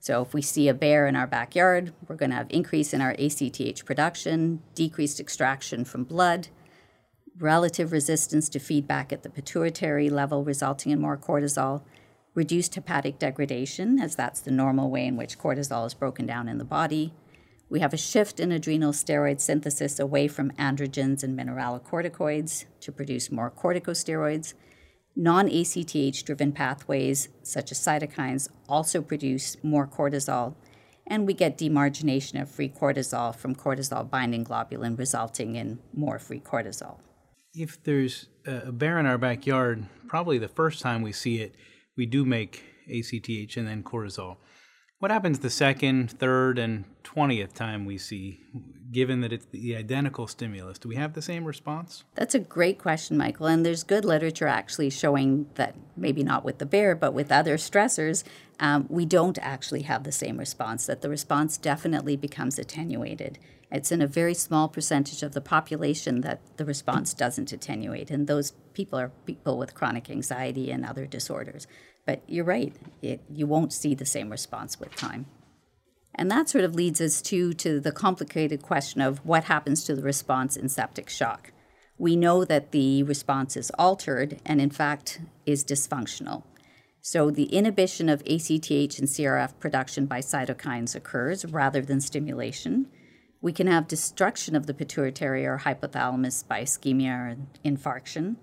So 0.00 0.22
if 0.22 0.32
we 0.32 0.42
see 0.42 0.68
a 0.68 0.74
bear 0.74 1.06
in 1.06 1.16
our 1.16 1.26
backyard, 1.26 1.92
we're 2.06 2.16
going 2.16 2.30
to 2.30 2.36
have 2.36 2.46
increase 2.50 2.94
in 2.94 3.00
our 3.00 3.14
ACTH 3.18 3.84
production, 3.84 4.62
decreased 4.74 5.20
extraction 5.20 5.84
from 5.84 6.04
blood, 6.04 6.48
relative 7.38 7.92
resistance 7.92 8.48
to 8.50 8.58
feedback 8.58 9.12
at 9.12 9.22
the 9.22 9.30
pituitary 9.30 10.10
level 10.10 10.44
resulting 10.44 10.92
in 10.92 11.00
more 11.00 11.16
cortisol, 11.16 11.82
reduced 12.34 12.74
hepatic 12.74 13.18
degradation 13.18 13.98
as 13.98 14.14
that's 14.14 14.40
the 14.40 14.50
normal 14.50 14.90
way 14.90 15.06
in 15.06 15.16
which 15.16 15.38
cortisol 15.38 15.86
is 15.86 15.94
broken 15.94 16.26
down 16.26 16.48
in 16.48 16.58
the 16.58 16.64
body. 16.64 17.12
We 17.68 17.80
have 17.80 17.92
a 17.92 17.98
shift 17.98 18.40
in 18.40 18.50
adrenal 18.50 18.92
steroid 18.92 19.40
synthesis 19.40 19.98
away 19.98 20.28
from 20.28 20.52
androgens 20.52 21.22
and 21.22 21.38
mineralocorticoids 21.38 22.64
to 22.80 22.92
produce 22.92 23.30
more 23.30 23.50
corticosteroids 23.50 24.54
Non 25.20 25.48
ACTH 25.48 26.24
driven 26.24 26.52
pathways, 26.52 27.28
such 27.42 27.72
as 27.72 27.78
cytokines, 27.80 28.48
also 28.68 29.02
produce 29.02 29.56
more 29.64 29.84
cortisol, 29.84 30.54
and 31.08 31.26
we 31.26 31.34
get 31.34 31.58
demargination 31.58 32.40
of 32.40 32.48
free 32.48 32.68
cortisol 32.68 33.34
from 33.34 33.56
cortisol 33.56 34.08
binding 34.08 34.44
globulin, 34.44 34.96
resulting 34.96 35.56
in 35.56 35.80
more 35.92 36.20
free 36.20 36.38
cortisol. 36.38 37.00
If 37.52 37.82
there's 37.82 38.28
a 38.46 38.70
bear 38.70 38.96
in 39.00 39.06
our 39.06 39.18
backyard, 39.18 39.86
probably 40.06 40.38
the 40.38 40.46
first 40.46 40.80
time 40.80 41.02
we 41.02 41.10
see 41.10 41.40
it, 41.40 41.56
we 41.96 42.06
do 42.06 42.24
make 42.24 42.62
ACTH 42.88 43.56
and 43.56 43.66
then 43.66 43.82
cortisol. 43.82 44.36
What 45.00 45.12
happens 45.12 45.38
the 45.38 45.50
second, 45.50 46.10
third, 46.10 46.58
and 46.58 46.84
20th 47.04 47.52
time 47.52 47.84
we 47.84 47.98
see, 47.98 48.40
given 48.90 49.20
that 49.20 49.32
it's 49.32 49.46
the 49.46 49.76
identical 49.76 50.26
stimulus? 50.26 50.76
Do 50.76 50.88
we 50.88 50.96
have 50.96 51.12
the 51.12 51.22
same 51.22 51.44
response? 51.44 52.02
That's 52.16 52.34
a 52.34 52.40
great 52.40 52.80
question, 52.80 53.16
Michael. 53.16 53.46
And 53.46 53.64
there's 53.64 53.84
good 53.84 54.04
literature 54.04 54.48
actually 54.48 54.90
showing 54.90 55.46
that 55.54 55.76
maybe 55.96 56.24
not 56.24 56.44
with 56.44 56.58
the 56.58 56.66
bear, 56.66 56.96
but 56.96 57.14
with 57.14 57.30
other 57.30 57.58
stressors, 57.58 58.24
um, 58.58 58.86
we 58.88 59.06
don't 59.06 59.38
actually 59.40 59.82
have 59.82 60.02
the 60.02 60.10
same 60.10 60.36
response, 60.36 60.86
that 60.86 61.00
the 61.00 61.08
response 61.08 61.58
definitely 61.58 62.16
becomes 62.16 62.58
attenuated. 62.58 63.38
It's 63.70 63.92
in 63.92 64.02
a 64.02 64.06
very 64.08 64.34
small 64.34 64.66
percentage 64.66 65.22
of 65.22 65.32
the 65.32 65.40
population 65.40 66.22
that 66.22 66.40
the 66.56 66.64
response 66.64 67.14
doesn't 67.14 67.52
attenuate. 67.52 68.10
And 68.10 68.26
those 68.26 68.50
people 68.72 68.98
are 68.98 69.12
people 69.26 69.58
with 69.58 69.74
chronic 69.74 70.10
anxiety 70.10 70.72
and 70.72 70.84
other 70.84 71.06
disorders. 71.06 71.68
But 72.08 72.22
you're 72.26 72.46
right, 72.46 72.74
it, 73.02 73.20
you 73.28 73.46
won't 73.46 73.70
see 73.70 73.94
the 73.94 74.06
same 74.06 74.30
response 74.30 74.80
with 74.80 74.96
time. 74.96 75.26
And 76.14 76.30
that 76.30 76.48
sort 76.48 76.64
of 76.64 76.74
leads 76.74 77.02
us 77.02 77.20
to, 77.20 77.52
to 77.52 77.80
the 77.80 77.92
complicated 77.92 78.62
question 78.62 79.02
of 79.02 79.18
what 79.26 79.44
happens 79.44 79.84
to 79.84 79.94
the 79.94 80.00
response 80.00 80.56
in 80.56 80.70
septic 80.70 81.10
shock. 81.10 81.52
We 81.98 82.16
know 82.16 82.46
that 82.46 82.70
the 82.70 83.02
response 83.02 83.58
is 83.58 83.70
altered 83.78 84.40
and, 84.46 84.58
in 84.58 84.70
fact, 84.70 85.20
is 85.44 85.66
dysfunctional. 85.66 86.44
So, 87.02 87.30
the 87.30 87.52
inhibition 87.54 88.08
of 88.08 88.22
ACTH 88.22 88.98
and 88.98 89.06
CRF 89.06 89.60
production 89.60 90.06
by 90.06 90.20
cytokines 90.20 90.96
occurs 90.96 91.44
rather 91.44 91.82
than 91.82 92.00
stimulation. 92.00 92.86
We 93.42 93.52
can 93.52 93.66
have 93.66 93.86
destruction 93.86 94.56
of 94.56 94.64
the 94.64 94.72
pituitary 94.72 95.44
or 95.44 95.58
hypothalamus 95.58 96.48
by 96.48 96.62
ischemia 96.62 97.10
or 97.12 97.36
infarction. 97.66 98.36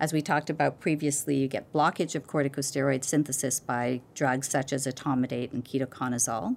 As 0.00 0.12
we 0.12 0.22
talked 0.22 0.48
about 0.48 0.78
previously, 0.78 1.36
you 1.36 1.48
get 1.48 1.72
blockage 1.72 2.14
of 2.14 2.26
corticosteroid 2.26 3.04
synthesis 3.04 3.58
by 3.58 4.00
drugs 4.14 4.48
such 4.48 4.72
as 4.72 4.86
etomidate 4.86 5.52
and 5.52 5.64
ketoconazole, 5.64 6.56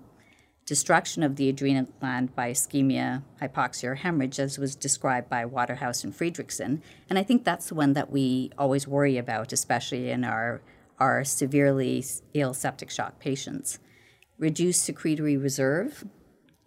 destruction 0.68 1.24
of 1.24 1.38
the 1.38 1.50
adrenal 1.50 1.88
gland 2.00 2.36
by 2.36 2.52
ischemia, 2.52 3.24
hypoxia, 3.42 3.90
or 3.90 3.96
hemorrhage, 3.96 4.40
as 4.40 4.60
was 4.60 4.76
described 4.76 5.28
by 5.28 5.44
Waterhouse 5.44 6.04
and 6.04 6.14
Friderichsen. 6.14 6.82
And 7.10 7.18
I 7.18 7.24
think 7.24 7.44
that's 7.44 7.70
the 7.70 7.76
one 7.76 7.94
that 7.94 8.12
we 8.12 8.52
always 8.60 8.88
worry 8.88 9.18
about, 9.18 9.52
especially 9.52 10.12
in 10.12 10.24
our, 10.24 10.62
our 11.00 11.24
severely 11.24 12.06
ill 12.36 12.54
septic 12.54 12.92
shock 12.92 13.18
patients. 13.20 13.80
Reduced 14.38 14.84
secretory 14.84 15.36
reserve, 15.36 16.06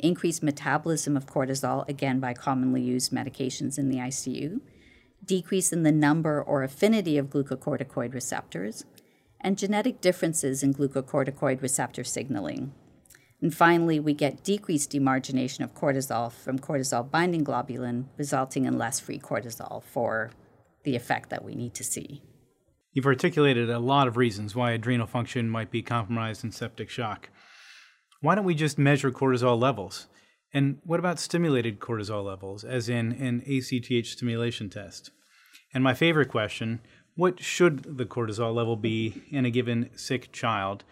increased 0.00 0.42
metabolism 0.42 1.16
of 1.16 1.26
cortisol, 1.26 1.88
again 1.88 2.18
by 2.18 2.34
commonly 2.34 2.82
used 2.82 3.12
medications 3.12 3.78
in 3.78 3.90
the 3.90 3.98
ICU 3.98 4.60
decrease 5.26 5.72
in 5.72 5.82
the 5.82 5.92
number 5.92 6.42
or 6.42 6.62
affinity 6.62 7.18
of 7.18 7.30
glucocorticoid 7.30 8.14
receptors, 8.14 8.84
and 9.40 9.58
genetic 9.58 10.00
differences 10.00 10.62
in 10.62 10.72
glucocorticoid 10.72 11.60
receptor 11.60 12.02
signaling. 12.02 12.72
And 13.42 13.54
finally, 13.54 14.00
we 14.00 14.14
get 14.14 14.42
decreased 14.42 14.92
demargination 14.92 15.60
of 15.60 15.74
cortisol 15.74 16.32
from 16.32 16.58
cortisol 16.58 17.10
binding 17.10 17.44
globulin, 17.44 18.06
resulting 18.16 18.64
in 18.64 18.78
less 18.78 19.00
free 19.00 19.18
cortisol 19.18 19.82
for 19.82 20.30
the 20.84 20.96
effect 20.96 21.28
that 21.30 21.44
we 21.44 21.54
need 21.54 21.74
to 21.74 21.84
see. 21.84 22.22
You've 22.92 23.06
articulated 23.06 23.68
a 23.68 23.78
lot 23.78 24.08
of 24.08 24.16
reasons 24.16 24.54
why 24.54 24.70
adrenal 24.70 25.06
function 25.06 25.50
might 25.50 25.70
be 25.70 25.82
compromised 25.82 26.44
in 26.44 26.52
septic 26.52 26.88
shock. 26.88 27.28
Why 28.20 28.34
don't 28.34 28.44
we 28.44 28.54
just 28.54 28.78
measure 28.78 29.10
cortisol 29.10 29.60
levels? 29.60 30.06
And 30.54 30.78
what 30.84 31.00
about 31.00 31.18
stimulated 31.18 31.80
cortisol 31.80 32.24
levels, 32.24 32.62
as 32.62 32.88
in 32.88 33.12
an 33.12 33.42
ACTH 33.44 34.06
stimulation 34.06 34.70
test? 34.70 35.10
And 35.74 35.82
my 35.82 35.92
favorite 35.92 36.28
question 36.28 36.80
what 37.16 37.40
should 37.40 37.96
the 37.96 38.06
cortisol 38.06 38.52
level 38.54 38.76
be 38.76 39.22
in 39.30 39.44
a 39.44 39.50
given 39.50 39.90
sick 39.96 40.32
child? 40.32 40.82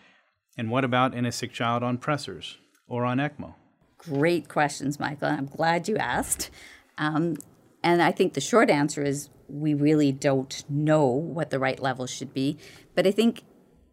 And 0.56 0.70
what 0.70 0.84
about 0.84 1.14
in 1.14 1.24
a 1.24 1.32
sick 1.32 1.52
child 1.52 1.82
on 1.82 1.98
pressors 1.98 2.56
or 2.86 3.04
on 3.04 3.18
ECMO? 3.18 3.54
Great 3.98 4.48
questions, 4.48 5.00
Michael. 5.00 5.28
I'm 5.28 5.46
glad 5.46 5.88
you 5.88 5.96
asked. 5.96 6.50
Um, 6.98 7.36
and 7.82 8.02
I 8.02 8.12
think 8.12 8.34
the 8.34 8.40
short 8.40 8.70
answer 8.70 9.02
is 9.02 9.30
we 9.48 9.74
really 9.74 10.12
don't 10.12 10.64
know 10.68 11.06
what 11.06 11.50
the 11.50 11.58
right 11.58 11.80
level 11.80 12.06
should 12.06 12.32
be. 12.32 12.56
But 12.94 13.06
I 13.06 13.10
think 13.10 13.42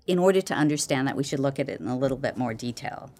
in 0.06 0.20
order 0.20 0.42
to 0.42 0.54
understand 0.54 1.08
that, 1.08 1.16
we 1.16 1.24
should 1.24 1.40
look 1.40 1.60
at 1.60 1.70
it 1.70 1.80
in 1.80 1.88
a 1.88 1.98
little 1.98 2.18
bit 2.18 2.38
more 2.38 2.54
detail. 2.54 3.12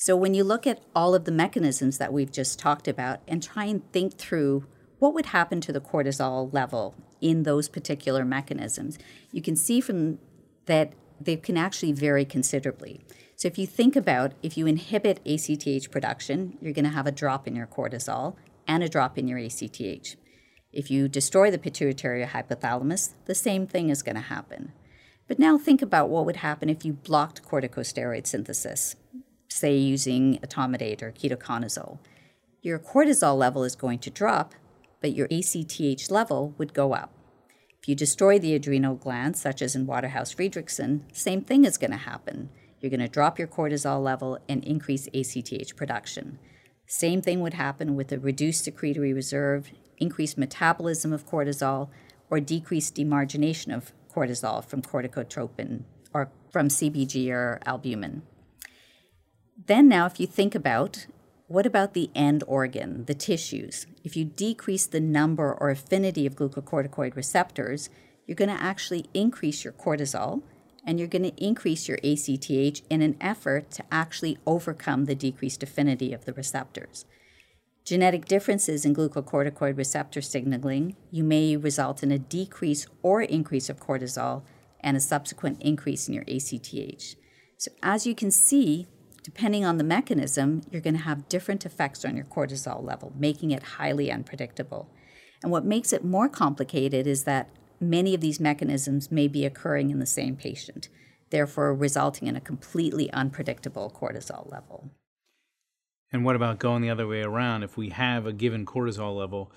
So 0.00 0.14
when 0.14 0.32
you 0.32 0.44
look 0.44 0.64
at 0.64 0.80
all 0.94 1.12
of 1.16 1.24
the 1.24 1.32
mechanisms 1.32 1.98
that 1.98 2.12
we've 2.12 2.30
just 2.30 2.56
talked 2.56 2.86
about 2.86 3.18
and 3.26 3.42
try 3.42 3.64
and 3.64 3.82
think 3.92 4.16
through 4.16 4.64
what 5.00 5.12
would 5.12 5.26
happen 5.26 5.60
to 5.62 5.72
the 5.72 5.80
cortisol 5.80 6.54
level 6.54 6.94
in 7.20 7.42
those 7.42 7.68
particular 7.68 8.24
mechanisms, 8.24 8.96
you 9.32 9.42
can 9.42 9.56
see 9.56 9.80
from 9.80 10.20
that 10.66 10.92
they 11.20 11.34
can 11.34 11.56
actually 11.56 11.90
vary 11.90 12.24
considerably. 12.24 13.04
So 13.34 13.48
if 13.48 13.58
you 13.58 13.66
think 13.66 13.96
about 13.96 14.34
if 14.40 14.56
you 14.56 14.68
inhibit 14.68 15.18
ACTH 15.26 15.90
production, 15.90 16.56
you're 16.60 16.72
going 16.72 16.84
to 16.84 16.90
have 16.92 17.08
a 17.08 17.12
drop 17.12 17.48
in 17.48 17.56
your 17.56 17.66
cortisol 17.66 18.36
and 18.68 18.84
a 18.84 18.88
drop 18.88 19.18
in 19.18 19.26
your 19.26 19.40
ACTH. 19.40 20.14
If 20.72 20.92
you 20.92 21.08
destroy 21.08 21.50
the 21.50 21.58
pituitary 21.58 22.24
hypothalamus, 22.24 23.14
the 23.24 23.34
same 23.34 23.66
thing 23.66 23.90
is 23.90 24.04
going 24.04 24.14
to 24.14 24.22
happen. 24.22 24.74
But 25.26 25.40
now 25.40 25.58
think 25.58 25.82
about 25.82 26.08
what 26.08 26.24
would 26.24 26.36
happen 26.36 26.70
if 26.70 26.84
you 26.84 26.92
blocked 26.92 27.42
corticosteroid 27.42 28.28
synthesis 28.28 28.94
say 29.48 29.76
using 29.76 30.38
etomidate 30.38 31.02
or 31.02 31.12
ketoconazole, 31.12 31.98
your 32.62 32.78
cortisol 32.78 33.36
level 33.36 33.64
is 33.64 33.76
going 33.76 33.98
to 34.00 34.10
drop, 34.10 34.54
but 35.00 35.14
your 35.14 35.28
ACTH 35.30 36.10
level 36.10 36.54
would 36.58 36.74
go 36.74 36.92
up. 36.92 37.12
If 37.80 37.88
you 37.88 37.94
destroy 37.94 38.38
the 38.38 38.54
adrenal 38.54 38.96
glands, 38.96 39.40
such 39.40 39.62
as 39.62 39.76
in 39.76 39.86
Waterhouse 39.86 40.34
Friderichsen, 40.34 41.02
same 41.12 41.42
thing 41.42 41.64
is 41.64 41.78
going 41.78 41.92
to 41.92 41.96
happen. 41.96 42.50
You're 42.80 42.90
going 42.90 43.00
to 43.00 43.08
drop 43.08 43.38
your 43.38 43.48
cortisol 43.48 44.02
level 44.02 44.38
and 44.48 44.64
increase 44.64 45.08
ACTH 45.14 45.76
production. 45.76 46.38
Same 46.86 47.22
thing 47.22 47.40
would 47.40 47.54
happen 47.54 47.94
with 47.94 48.10
a 48.12 48.18
reduced 48.18 48.64
secretory 48.64 49.12
reserve, 49.12 49.70
increased 49.98 50.38
metabolism 50.38 51.12
of 51.12 51.26
cortisol, 51.26 51.88
or 52.30 52.40
decreased 52.40 52.94
demargination 52.96 53.74
of 53.74 53.92
cortisol 54.14 54.64
from 54.64 54.82
corticotropin 54.82 55.82
or 56.12 56.30
from 56.50 56.68
CBG 56.68 57.30
or 57.30 57.60
albumin. 57.64 58.22
Then, 59.66 59.88
now, 59.88 60.06
if 60.06 60.20
you 60.20 60.26
think 60.26 60.54
about 60.54 61.06
what 61.48 61.66
about 61.66 61.94
the 61.94 62.10
end 62.14 62.44
organ, 62.46 63.06
the 63.06 63.14
tissues? 63.14 63.86
If 64.04 64.16
you 64.16 64.24
decrease 64.24 64.86
the 64.86 65.00
number 65.00 65.52
or 65.52 65.70
affinity 65.70 66.26
of 66.26 66.36
glucocorticoid 66.36 67.16
receptors, 67.16 67.88
you're 68.26 68.36
going 68.36 68.54
to 68.54 68.62
actually 68.62 69.06
increase 69.14 69.64
your 69.64 69.72
cortisol 69.72 70.42
and 70.84 70.98
you're 70.98 71.08
going 71.08 71.22
to 71.22 71.44
increase 71.44 71.88
your 71.88 71.98
ACTH 72.04 72.82
in 72.88 73.02
an 73.02 73.16
effort 73.20 73.70
to 73.72 73.84
actually 73.90 74.38
overcome 74.46 75.06
the 75.06 75.14
decreased 75.14 75.62
affinity 75.62 76.12
of 76.12 76.24
the 76.24 76.34
receptors. 76.34 77.04
Genetic 77.84 78.26
differences 78.26 78.84
in 78.84 78.94
glucocorticoid 78.94 79.76
receptor 79.76 80.20
signaling, 80.20 80.96
you 81.10 81.24
may 81.24 81.56
result 81.56 82.02
in 82.02 82.12
a 82.12 82.18
decrease 82.18 82.86
or 83.02 83.22
increase 83.22 83.70
of 83.70 83.80
cortisol 83.80 84.42
and 84.80 84.96
a 84.96 85.00
subsequent 85.00 85.60
increase 85.62 86.06
in 86.06 86.14
your 86.14 86.24
ACTH. 86.28 87.16
So, 87.56 87.72
as 87.82 88.06
you 88.06 88.14
can 88.14 88.30
see, 88.30 88.86
depending 89.28 89.62
on 89.62 89.76
the 89.76 89.84
mechanism, 89.84 90.62
you're 90.70 90.80
going 90.80 90.96
to 90.96 91.02
have 91.02 91.28
different 91.28 91.66
effects 91.66 92.02
on 92.02 92.16
your 92.16 92.24
cortisol 92.24 92.82
level, 92.82 93.12
making 93.14 93.50
it 93.50 93.62
highly 93.62 94.10
unpredictable. 94.10 94.88
And 95.42 95.52
what 95.52 95.66
makes 95.66 95.92
it 95.92 96.02
more 96.02 96.30
complicated 96.30 97.06
is 97.06 97.24
that 97.24 97.50
many 97.78 98.14
of 98.14 98.22
these 98.22 98.40
mechanisms 98.40 99.12
may 99.12 99.28
be 99.28 99.44
occurring 99.44 99.90
in 99.90 99.98
the 99.98 100.06
same 100.06 100.34
patient, 100.34 100.88
therefore, 101.28 101.74
resulting 101.74 102.26
in 102.26 102.36
a 102.36 102.40
completely 102.40 103.12
unpredictable 103.12 103.94
cortisol 103.94 104.50
level. 104.50 104.88
And 106.10 106.24
what 106.24 106.34
about 106.34 106.58
going 106.58 106.80
the 106.80 106.88
other 106.88 107.06
way 107.06 107.20
around? 107.20 107.64
If 107.64 107.76
we 107.76 107.90
have 107.90 108.24
a 108.24 108.32
given 108.32 108.64
cortisol 108.64 109.14
level, 109.14 109.52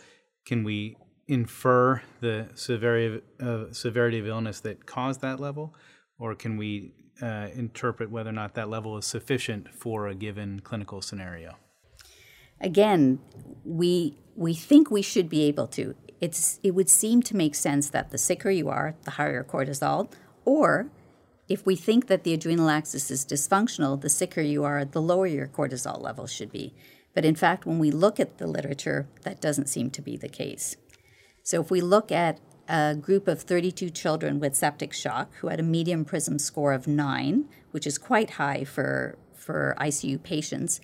can 0.45 0.65
we 0.65 0.97
infer 1.29 2.01
the 2.19 2.49
severity 2.55 3.21
of, 3.39 3.47
uh, 3.47 3.71
severity 3.71 4.19
of 4.19 4.27
illness 4.27 4.59
that 4.59 4.85
caused 4.85 5.21
that 5.21 5.39
level? 5.39 5.73
Or 6.19 6.35
can 6.35 6.57
we 6.57 6.91
uh, 7.21 7.47
interpret 7.53 8.09
whether 8.09 8.29
or 8.29 8.33
not 8.33 8.53
that 8.55 8.69
level 8.69 8.97
is 8.97 9.05
sufficient 9.05 9.73
for 9.73 10.07
a 10.07 10.15
given 10.15 10.59
clinical 10.61 11.01
scenario? 11.01 11.55
Again, 12.59 13.19
we, 13.65 14.17
we 14.35 14.53
think 14.53 14.91
we 14.91 15.01
should 15.01 15.29
be 15.29 15.43
able 15.43 15.67
to 15.67 15.95
it's, 16.21 16.59
it 16.61 16.71
would 16.71 16.89
seem 16.89 17.23
to 17.23 17.35
make 17.35 17.55
sense 17.55 17.89
that 17.89 18.11
the 18.11 18.17
sicker 18.17 18.51
you 18.51 18.69
are, 18.69 18.95
the 19.03 19.11
higher 19.11 19.43
cortisol, 19.43 20.09
or 20.45 20.87
if 21.49 21.65
we 21.65 21.75
think 21.75 22.07
that 22.07 22.23
the 22.23 22.33
adrenal 22.33 22.69
axis 22.69 23.09
is 23.09 23.25
dysfunctional, 23.25 23.99
the 23.99 24.09
sicker 24.09 24.39
you 24.39 24.63
are, 24.63 24.85
the 24.85 25.01
lower 25.01 25.25
your 25.25 25.47
cortisol 25.47 25.99
level 25.99 26.27
should 26.27 26.51
be. 26.51 26.73
But 27.13 27.25
in 27.25 27.35
fact, 27.35 27.65
when 27.65 27.79
we 27.79 27.91
look 27.91 28.19
at 28.19 28.37
the 28.37 28.47
literature, 28.47 29.09
that 29.23 29.41
doesn't 29.41 29.67
seem 29.67 29.89
to 29.89 30.01
be 30.01 30.15
the 30.15 30.29
case. 30.29 30.77
So 31.43 31.59
if 31.59 31.71
we 31.71 31.81
look 31.81 32.11
at 32.11 32.39
a 32.71 32.95
group 32.95 33.27
of 33.27 33.41
32 33.41 33.89
children 33.89 34.39
with 34.39 34.55
septic 34.55 34.93
shock 34.93 35.35
who 35.35 35.49
had 35.49 35.59
a 35.59 35.63
medium 35.63 36.05
PRISM 36.05 36.39
score 36.39 36.71
of 36.71 36.87
9, 36.87 37.45
which 37.71 37.85
is 37.85 37.97
quite 37.97 38.31
high 38.31 38.63
for, 38.63 39.17
for 39.35 39.75
ICU 39.77 40.23
patients, 40.23 40.79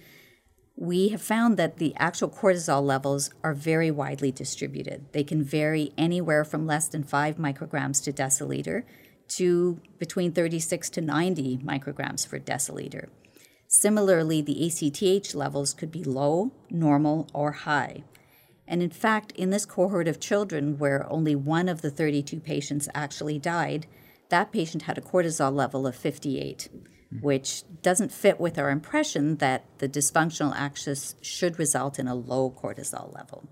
we 0.76 1.10
have 1.10 1.22
found 1.22 1.56
that 1.56 1.78
the 1.78 1.96
actual 1.96 2.30
cortisol 2.30 2.84
levels 2.84 3.32
are 3.42 3.54
very 3.54 3.90
widely 3.90 4.34
distributed. 4.34 5.06
They 5.14 5.24
can 5.24 5.42
vary 5.42 5.94
anywhere 5.98 6.44
from 6.44 6.68
less 6.68 6.90
than 6.90 7.04
5 7.04 7.38
micrograms 7.38 8.04
to 8.04 8.12
deciliter 8.12 8.84
to 9.30 9.80
between 9.98 10.34
36 10.34 10.90
to 10.90 11.02
90 11.02 11.60
micrograms 11.60 12.30
per 12.30 12.38
deciliter. 12.38 13.08
Similarly, 13.70 14.42
the 14.42 14.68
ACTH 14.68 15.34
levels 15.34 15.74
could 15.74 15.92
be 15.92 16.04
low, 16.04 16.52
normal, 16.70 17.30
or 17.34 17.54
high. 17.54 18.04
And 18.68 18.84
in 18.84 18.90
fact, 18.90 19.32
in 19.32 19.50
this 19.50 19.66
cohort 19.66 20.08
of 20.08 20.20
children 20.20 20.78
where 20.78 21.10
only 21.12 21.36
one 21.36 21.70
of 21.70 21.82
the 21.82 21.90
32 21.90 22.40
patients 22.40 22.90
actually 22.94 23.40
died, 23.40 23.88
that 24.30 24.52
patient 24.52 24.84
had 24.84 24.98
a 24.98 25.02
cortisol 25.02 25.54
level 25.54 25.88
of 25.88 25.96
58 25.96 26.70
hmm. 27.10 27.20
which 27.22 27.64
doesn't 27.82 28.12
fit 28.12 28.40
with 28.40 28.60
our 28.60 28.70
impression 28.70 29.38
that 29.38 29.64
the 29.78 29.88
dysfunctional 29.88 30.54
axis 30.56 31.16
should 31.22 31.58
result 31.58 31.98
in 31.98 32.08
a 32.08 32.16
low 32.16 32.52
cortisol 32.52 33.14
level. 33.16 33.48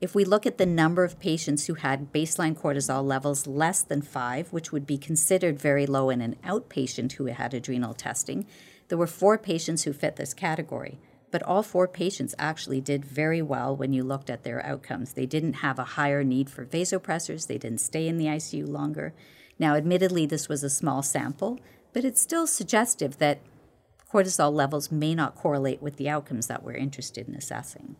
If 0.00 0.14
we 0.14 0.24
look 0.24 0.46
at 0.46 0.56
the 0.56 0.64
number 0.64 1.04
of 1.04 1.20
patients 1.20 1.66
who 1.66 1.74
had 1.74 2.10
baseline 2.10 2.56
cortisol 2.56 3.04
levels 3.04 3.46
less 3.46 3.82
than 3.82 4.00
five, 4.00 4.50
which 4.50 4.72
would 4.72 4.86
be 4.86 4.96
considered 4.96 5.58
very 5.58 5.84
low 5.84 6.08
in 6.08 6.22
an 6.22 6.36
outpatient 6.42 7.12
who 7.12 7.26
had 7.26 7.52
adrenal 7.52 7.92
testing, 7.92 8.46
there 8.88 8.96
were 8.96 9.06
four 9.06 9.36
patients 9.36 9.82
who 9.82 9.92
fit 9.92 10.16
this 10.16 10.32
category. 10.32 10.98
But 11.30 11.42
all 11.44 11.62
four 11.62 11.86
patients 11.86 12.34
actually 12.38 12.80
did 12.80 13.04
very 13.04 13.40
well 13.40 13.76
when 13.76 13.92
you 13.92 14.02
looked 14.02 14.30
at 14.30 14.42
their 14.42 14.64
outcomes. 14.64 15.12
They 15.12 15.26
didn't 15.26 15.54
have 15.54 15.78
a 15.78 15.84
higher 15.84 16.24
need 16.24 16.50
for 16.50 16.66
vasopressors, 16.66 17.46
they 17.46 17.58
didn't 17.58 17.80
stay 17.80 18.08
in 18.08 18.18
the 18.18 18.26
ICU 18.26 18.68
longer. 18.68 19.14
Now, 19.58 19.74
admittedly, 19.76 20.26
this 20.26 20.48
was 20.48 20.64
a 20.64 20.70
small 20.70 21.02
sample, 21.02 21.60
but 21.92 22.04
it's 22.04 22.20
still 22.20 22.46
suggestive 22.46 23.18
that 23.18 23.40
cortisol 24.12 24.52
levels 24.52 24.90
may 24.90 25.14
not 25.14 25.36
correlate 25.36 25.82
with 25.82 25.96
the 25.96 26.08
outcomes 26.08 26.46
that 26.48 26.62
we're 26.62 26.72
interested 26.72 27.28
in 27.28 27.34
assessing. 27.34 27.96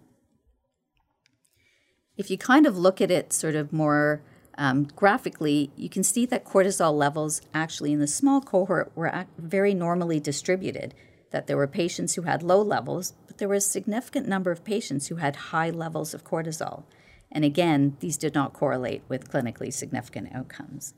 If 2.16 2.31
you 2.31 2.38
kind 2.38 2.66
of 2.66 2.77
look 2.77 3.01
at 3.01 3.11
it 3.11 3.33
sort 3.33 3.55
of 3.55 3.73
more 3.73 4.23
um, 4.59 4.88
graphically, 4.97 5.71
you 5.77 5.88
can 5.88 6.03
see 6.03 6.27
that 6.27 6.45
cortisol 6.45 6.93
levels 6.93 7.40
actually 7.55 7.93
in 7.93 8.01
the 8.01 8.07
small 8.07 8.40
cohort 8.40 8.93
were 8.95 9.27
very 9.38 9.73
normally 9.73 10.21
distributed, 10.21 10.95
that 11.31 11.47
there 11.47 11.57
were 11.57 11.66
patients 11.66 12.14
who 12.14 12.23
had 12.23 12.43
low 12.43 12.61
levels, 12.61 13.14
but 13.27 13.38
there 13.38 13.49
was 13.49 13.66
a 13.66 13.71
significant 13.71 14.27
number 14.27 14.51
of 14.51 14.64
patients 14.64 15.07
who 15.09 15.16
had 15.16 15.37
high 15.37 15.71
levels 15.71 16.14
of 16.14 16.25
cortisol. 16.25 16.85
And 17.31 17.45
again, 17.45 17.97
these 18.01 18.16
did 18.16 18.35
not 18.35 18.53
correlate 18.53 19.03
with 19.09 19.31
clinically 19.31 19.73
significant 19.73 20.35
outcomes. 20.35 20.95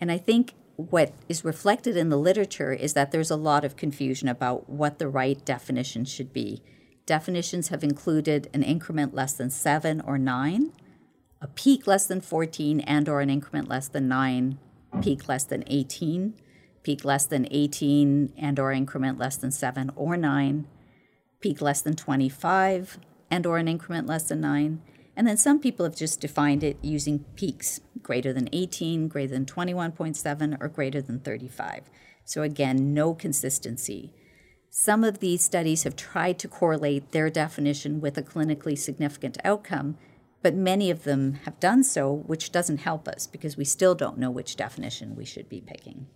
And 0.00 0.12
I 0.12 0.18
think 0.18 0.54
what 0.76 1.12
is 1.28 1.44
reflected 1.44 1.96
in 1.96 2.08
the 2.08 2.16
literature 2.16 2.72
is 2.72 2.92
that 2.92 3.10
there's 3.10 3.30
a 3.30 3.36
lot 3.36 3.64
of 3.64 3.76
confusion 3.76 4.28
about 4.28 4.68
what 4.68 4.98
the 4.98 5.08
right 5.08 5.44
definition 5.44 6.04
should 6.04 6.32
be. 6.32 6.62
Definitions 7.04 7.68
have 7.68 7.82
included 7.82 8.48
an 8.52 8.62
increment 8.62 9.14
less 9.14 9.32
than 9.32 9.50
7 9.50 10.00
or 10.02 10.18
9, 10.18 10.72
a 11.40 11.48
peak 11.48 11.86
less 11.86 12.06
than 12.06 12.20
14 12.20 12.80
and 12.80 13.08
or 13.08 13.20
an 13.20 13.30
increment 13.30 13.68
less 13.68 13.88
than 13.88 14.06
9, 14.06 14.58
peak 15.02 15.26
less 15.26 15.44
than 15.44 15.64
18, 15.66 16.34
peak 16.88 17.04
less 17.04 17.26
than 17.26 17.46
18 17.50 18.32
and 18.38 18.58
or 18.58 18.72
increment 18.72 19.18
less 19.18 19.36
than 19.36 19.50
7 19.50 19.90
or 19.94 20.16
9, 20.16 20.66
peak 21.38 21.60
less 21.60 21.82
than 21.82 21.94
25 21.94 22.98
and 23.30 23.44
or 23.44 23.58
an 23.58 23.68
increment 23.68 24.06
less 24.06 24.28
than 24.28 24.40
9, 24.40 24.80
and 25.14 25.28
then 25.28 25.36
some 25.36 25.60
people 25.60 25.84
have 25.84 25.94
just 25.94 26.18
defined 26.18 26.64
it 26.64 26.78
using 26.80 27.26
peaks 27.36 27.82
greater 28.00 28.32
than 28.32 28.48
18, 28.54 29.06
greater 29.06 29.34
than 29.34 29.44
21.7, 29.44 30.56
or 30.62 30.68
greater 30.68 31.02
than 31.02 31.20
35. 31.20 31.90
So 32.24 32.40
again, 32.40 32.94
no 32.94 33.12
consistency. 33.12 34.14
Some 34.70 35.04
of 35.04 35.18
these 35.18 35.44
studies 35.44 35.82
have 35.82 35.94
tried 35.94 36.38
to 36.38 36.48
correlate 36.48 37.12
their 37.12 37.28
definition 37.28 38.00
with 38.00 38.16
a 38.16 38.22
clinically 38.22 38.78
significant 38.78 39.36
outcome, 39.44 39.98
but 40.40 40.54
many 40.54 40.90
of 40.90 41.04
them 41.04 41.34
have 41.44 41.60
done 41.60 41.84
so, 41.84 42.10
which 42.10 42.50
doesn't 42.50 42.78
help 42.78 43.06
us 43.06 43.26
because 43.26 43.58
we 43.58 43.66
still 43.66 43.94
don't 43.94 44.16
know 44.16 44.30
which 44.30 44.56
definition 44.56 45.16
we 45.16 45.26
should 45.26 45.50
be 45.50 45.60
picking. 45.60 46.06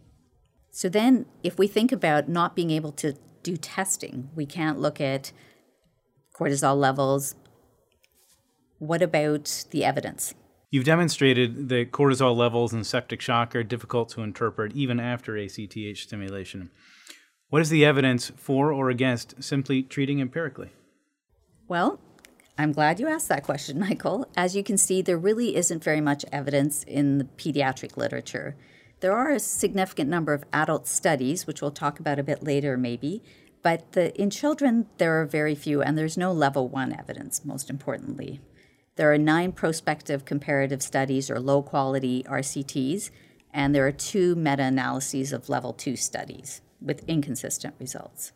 So 0.73 0.89
then, 0.89 1.27
if 1.43 1.59
we 1.59 1.67
think 1.67 1.93
about 1.93 2.31
not 2.31 2.57
being 2.57 2.71
able 2.71 2.93
to 2.93 3.15
do 3.43 3.59
testing, 3.59 4.31
we 4.35 4.47
can't 4.47 4.81
look 4.81 5.01
at 5.03 5.31
cortisol 6.35 6.77
levels, 6.77 7.35
what 8.79 9.03
about 9.03 9.67
the 9.71 9.85
evidence? 9.85 10.35
You've 10.71 10.87
demonstrated 10.87 11.69
that 11.69 11.93
cortisol 11.93 12.35
levels 12.35 12.73
in 12.73 12.85
septic 12.85 13.21
shock 13.21 13.55
are 13.55 13.63
difficult 13.63 14.09
to 14.11 14.23
interpret 14.23 14.73
even 14.73 14.99
after 14.99 15.37
ACTH 15.37 15.99
stimulation. 15.99 16.71
What 17.51 17.61
is 17.61 17.69
the 17.69 17.85
evidence 17.85 18.33
for 18.37 18.73
or 18.73 18.89
against 18.89 19.45
simply 19.45 19.83
treating 19.83 20.21
empirically? 20.21 20.71
Well, 21.69 22.01
I'm 22.57 22.73
glad 22.73 22.99
you 22.99 23.09
asked 23.09 23.29
that 23.29 23.43
question, 23.43 23.79
Michael. 23.89 24.27
As 24.35 24.57
you 24.57 24.65
can 24.65 24.79
see, 24.79 25.03
there 25.03 25.19
really 25.19 25.55
isn't 25.55 25.85
very 25.85 26.01
much 26.01 26.25
evidence 26.33 26.83
in 26.85 27.19
the 27.19 27.25
pediatric 27.25 27.99
literature. 27.99 28.57
There 29.03 29.17
are 29.17 29.33
a 29.33 29.41
significant 29.41 30.09
number 30.09 30.33
of 30.33 30.45
adult 30.53 30.87
studies, 30.87 31.45
which 31.45 31.61
we'll 31.61 31.73
talk 31.73 31.99
about 31.99 32.21
a 32.21 32.23
bit 32.23 32.45
later, 32.45 32.77
maybe, 32.77 33.21
but 33.61 33.93
the, 33.93 34.15
in 34.15 34.31
children, 34.31 34.87
there 34.99 35.21
are 35.21 35.27
very 35.27 35.57
few, 35.57 35.83
and 35.83 35.99
there's 35.99 36.17
no 36.17 36.31
level 36.31 36.69
one 36.69 36.97
evidence, 36.97 37.45
most 37.45 37.69
importantly. 37.69 38.41
There 38.95 39.13
are 39.13 39.19
nine 39.19 39.51
prospective 39.51 40.25
comparative 40.25 40.85
studies 40.85 41.33
or 41.33 41.41
low 41.41 41.63
quality 41.63 42.25
RCTs, 42.29 43.11
and 43.53 43.75
there 43.75 43.85
are 43.85 43.93
two 43.93 44.37
meta 44.37 44.63
analyses 44.63 45.33
of 45.33 45.49
level 45.49 45.73
two 45.73 45.97
studies 45.97 46.61
with 46.81 47.03
inconsistent 47.09 47.75
results. 47.81 48.31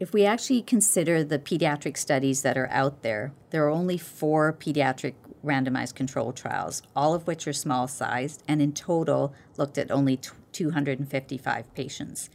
If 0.00 0.14
we 0.14 0.24
actually 0.24 0.62
consider 0.62 1.22
the 1.22 1.38
pediatric 1.38 1.98
studies 1.98 2.40
that 2.40 2.56
are 2.56 2.70
out 2.70 3.02
there, 3.02 3.34
there 3.50 3.66
are 3.66 3.70
only 3.70 3.98
four 3.98 4.50
pediatric 4.50 5.12
randomized 5.44 5.94
control 5.94 6.32
trials, 6.32 6.82
all 6.96 7.12
of 7.12 7.26
which 7.26 7.46
are 7.46 7.52
small 7.52 7.86
sized 7.86 8.42
and 8.48 8.62
in 8.62 8.72
total 8.72 9.34
looked 9.58 9.76
at 9.76 9.90
only 9.90 10.18
255 10.52 11.74
patients. 11.74 12.30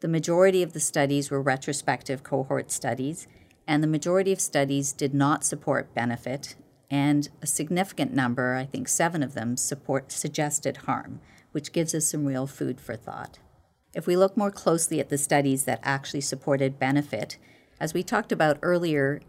The 0.00 0.08
majority 0.08 0.60
of 0.64 0.72
the 0.72 0.80
studies 0.80 1.30
were 1.30 1.40
retrospective 1.40 2.24
cohort 2.24 2.72
studies, 2.72 3.28
and 3.64 3.80
the 3.80 3.88
majority 3.88 4.32
of 4.32 4.40
studies 4.40 4.92
did 4.92 5.14
not 5.14 5.44
support 5.44 5.94
benefit, 5.94 6.56
and 6.90 7.28
a 7.40 7.46
significant 7.46 8.12
number, 8.12 8.56
I 8.56 8.64
think 8.64 8.88
seven 8.88 9.22
of 9.22 9.34
them, 9.34 9.56
support 9.56 10.10
suggested 10.10 10.78
harm, 10.78 11.20
which 11.52 11.72
gives 11.72 11.94
us 11.94 12.06
some 12.06 12.26
real 12.26 12.48
food 12.48 12.80
for 12.80 12.96
thought. 12.96 13.38
If 13.94 14.06
we 14.06 14.16
look 14.16 14.36
more 14.36 14.50
closely 14.50 14.98
at 14.98 15.08
the 15.08 15.18
studies 15.18 15.64
that 15.64 15.80
actually 15.82 16.20
supported 16.20 16.78
benefit, 16.78 17.38
as 17.78 17.94
we 17.94 18.02
talked 18.02 18.32
about 18.32 18.58
earlier, 18.62 19.20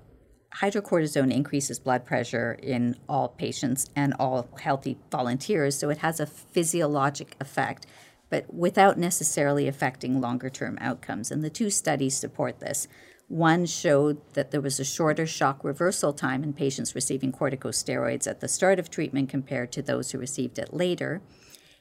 hydrocortisone 0.55 1.31
increases 1.31 1.79
blood 1.79 2.05
pressure 2.05 2.57
in 2.63 2.95
all 3.07 3.29
patients 3.29 3.89
and 3.95 4.13
all 4.19 4.47
healthy 4.59 4.97
volunteers, 5.11 5.77
so 5.77 5.89
it 5.89 5.99
has 5.99 6.19
a 6.19 6.25
physiologic 6.25 7.35
effect, 7.39 7.85
but 8.29 8.51
without 8.51 8.97
necessarily 8.97 9.67
affecting 9.67 10.19
longer 10.19 10.49
term 10.49 10.77
outcomes. 10.81 11.29
And 11.29 11.43
the 11.43 11.49
two 11.49 11.69
studies 11.69 12.17
support 12.17 12.59
this. 12.59 12.87
One 13.27 13.65
showed 13.65 14.21
that 14.33 14.51
there 14.51 14.61
was 14.61 14.79
a 14.79 14.85
shorter 14.85 15.25
shock 15.25 15.63
reversal 15.63 16.13
time 16.13 16.43
in 16.43 16.53
patients 16.53 16.95
receiving 16.95 17.31
corticosteroids 17.31 18.27
at 18.27 18.39
the 18.39 18.47
start 18.47 18.79
of 18.79 18.89
treatment 18.89 19.29
compared 19.29 19.71
to 19.73 19.81
those 19.81 20.11
who 20.11 20.17
received 20.17 20.57
it 20.57 20.73
later. 20.73 21.21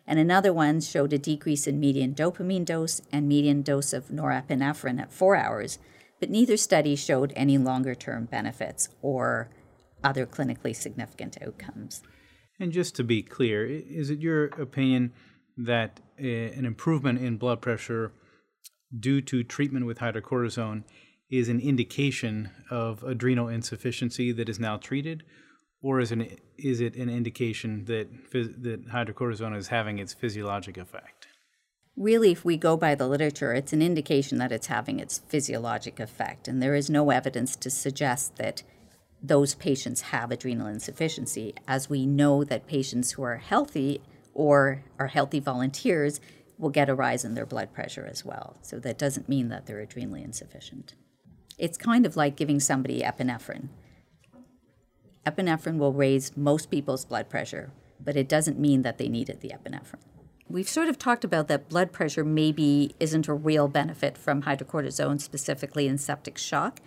And 0.07 0.19
another 0.19 0.53
one 0.53 0.81
showed 0.81 1.13
a 1.13 1.19
decrease 1.19 1.67
in 1.67 1.81
median 1.81 2.15
dopamine 2.15 2.65
dose 2.65 3.01
and 3.11 3.29
median 3.29 3.63
dose 3.63 3.93
of 3.93 4.09
norepinephrine 4.09 5.01
at 5.01 5.13
four 5.13 5.37
hours, 5.37 5.79
but 6.21 6.31
neither 6.31 6.57
study 6.57 6.95
showed 6.97 7.33
any 7.35 7.59
longer 7.59 7.95
term 7.95 8.27
benefits 8.27 8.89
or 9.01 9.49
other 10.03 10.27
clinically 10.27 10.77
significant 10.77 11.39
outcomes. 11.43 12.03
And 12.61 12.73
just 12.73 12.95
to 12.97 13.05
be 13.05 13.23
clear, 13.23 13.67
is 13.67 14.11
it 14.11 14.21
your 14.21 14.47
opinion 14.61 15.13
that 15.57 16.01
eh, 16.19 16.51
an 16.55 16.65
improvement 16.67 17.21
in 17.21 17.37
blood 17.37 17.63
pressure 17.63 18.13
due 18.97 19.21
to 19.23 19.43
treatment 19.43 19.87
with 19.87 19.99
hydrocortisone 19.99 20.85
is 21.31 21.49
an 21.49 21.61
indication 21.61 22.51
of 22.71 23.03
adrenal 23.03 23.49
insufficiency 23.49 24.31
that 24.33 24.49
is 24.49 24.61
now 24.61 24.77
treated, 24.77 25.25
or 25.85 26.01
is, 26.01 26.11
an, 26.11 26.27
is 26.57 26.81
it 26.81 26.97
an 26.97 27.11
indication 27.11 27.85
that, 27.85 28.09
that 28.33 28.89
hydrocortisone 28.89 29.55
is 29.55 29.69
having 29.69 29.99
its 29.99 30.15
physiologic 30.15 30.79
effect? 30.79 31.27
Really, 31.95 32.33
if 32.33 32.43
we 32.43 32.57
go 32.57 32.75
by 32.77 32.95
the 32.95 33.07
literature, 33.07 33.53
it's 33.53 33.75
an 33.75 33.83
indication 33.83 34.39
that 34.39 34.51
it's 34.51 34.69
having 34.69 34.99
its 34.99 35.19
physiologic 35.29 36.01
effect, 36.01 36.49
and 36.49 36.63
there 36.63 36.75
is 36.75 36.89
no 36.89 37.11
evidence 37.11 37.55
to 37.57 37.69
suggest 37.69 38.37
that 38.37 38.63
those 39.23 39.55
patients 39.55 40.01
have 40.01 40.31
adrenal 40.31 40.67
insufficiency, 40.67 41.55
as 41.69 41.91
we 41.91 42.07
know 42.07 42.45
that 42.45 42.67
patients 42.67 43.13
who 43.13 43.23
are 43.23 43.37
healthy 43.37 44.01
or 44.33 44.83
are 44.99 45.09
healthy 45.09 45.39
volunteers 45.39 46.19
will 46.59 46.71
get 46.71 46.89
a 46.89 46.95
rise 46.95 47.27
in 47.27 47.35
their 47.35 47.47
blood 47.47 47.75
pressure 47.75 48.07
as 48.11 48.25
well. 48.25 48.57
So 48.63 48.79
that 48.81 48.99
doesn't 48.99 49.29
mean 49.29 49.49
that 49.51 49.67
they're 49.67 49.85
adrenally 49.87 50.25
insufficient. 50.25 50.95
It's 51.59 51.77
kind 51.77 52.07
of 52.07 52.17
like 52.17 52.37
giving 52.37 52.59
somebody 52.59 53.03
epinephrine. 53.03 53.69
Epinephrine 55.27 55.79
will 55.79 55.93
raise 55.93 56.37
most 56.37 56.71
people's 56.71 57.05
blood 57.05 57.29
pressure, 57.29 57.73
but 58.03 58.17
it 58.17 58.29
doesn't 58.29 58.59
mean 58.59 58.83
that 58.83 58.99
they 58.99 59.09
needed 59.09 59.41
the 59.41 59.51
epinephrine. 59.51 60.01
We've 60.49 60.69
sort 60.69 60.89
of 60.89 60.99
talked 60.99 61.25
about 61.25 61.49
that 61.49 61.71
blood 61.71 61.91
pressure 61.91 62.25
maybe 62.25 62.95
isn't 63.01 63.29
a 63.29 63.35
real 63.35 63.67
benefit 63.67 64.19
from 64.19 64.43
hydrocortisone, 64.43 65.21
specifically 65.21 65.89
in 65.89 65.97
septic 65.97 66.37
shock. 66.37 66.81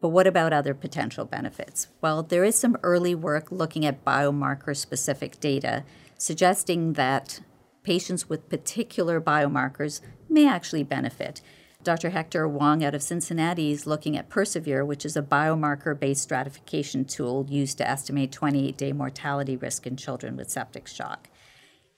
But 0.00 0.10
what 0.10 0.26
about 0.26 0.52
other 0.52 0.72
potential 0.72 1.24
benefits? 1.24 1.88
Well, 2.00 2.22
there 2.22 2.44
is 2.44 2.56
some 2.56 2.78
early 2.82 3.14
work 3.14 3.50
looking 3.50 3.84
at 3.84 4.04
biomarker 4.04 4.76
specific 4.76 5.40
data 5.40 5.84
suggesting 6.16 6.92
that 6.94 7.40
patients 7.82 8.28
with 8.28 8.48
particular 8.48 9.20
biomarkers 9.20 10.00
may 10.28 10.46
actually 10.48 10.84
benefit. 10.84 11.40
Dr. 11.82 12.10
Hector 12.10 12.46
Wong 12.46 12.84
out 12.84 12.94
of 12.94 13.02
Cincinnati 13.02 13.72
is 13.72 13.86
looking 13.86 14.14
at 14.16 14.28
Persevere, 14.28 14.84
which 14.84 15.06
is 15.06 15.16
a 15.16 15.22
biomarker 15.22 15.98
based 15.98 16.22
stratification 16.22 17.06
tool 17.06 17.46
used 17.48 17.78
to 17.78 17.88
estimate 17.88 18.32
28 18.32 18.76
day 18.76 18.92
mortality 18.92 19.56
risk 19.56 19.86
in 19.86 19.96
children 19.96 20.36
with 20.36 20.50
septic 20.50 20.86
shock. 20.86 21.28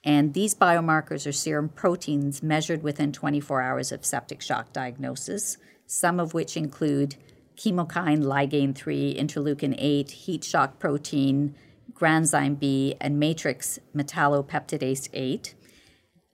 And 0.03 0.33
these 0.33 0.55
biomarkers 0.55 1.27
are 1.27 1.33
serum 1.33 1.67
proteins 1.67 2.41
measured 2.41 2.81
within 2.81 3.11
24 3.11 3.61
hours 3.61 3.91
of 3.91 4.05
septic 4.05 4.41
shock 4.41 4.71
diagnosis, 4.71 5.57
some 5.85 6.19
of 6.19 6.33
which 6.33 6.55
include 6.55 7.17
chemokine 7.57 8.23
ligand 8.23 8.75
3, 8.75 9.15
interleukin 9.15 9.75
8, 9.77 10.11
heat 10.11 10.43
shock 10.45 10.79
protein, 10.79 11.55
granzyme 11.93 12.57
B, 12.57 12.95
and 13.01 13.19
matrix 13.19 13.79
metallopeptidase 13.93 15.09
8, 15.13 15.55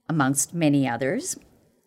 amongst 0.07 0.53
many 0.53 0.87
others. 0.87 1.35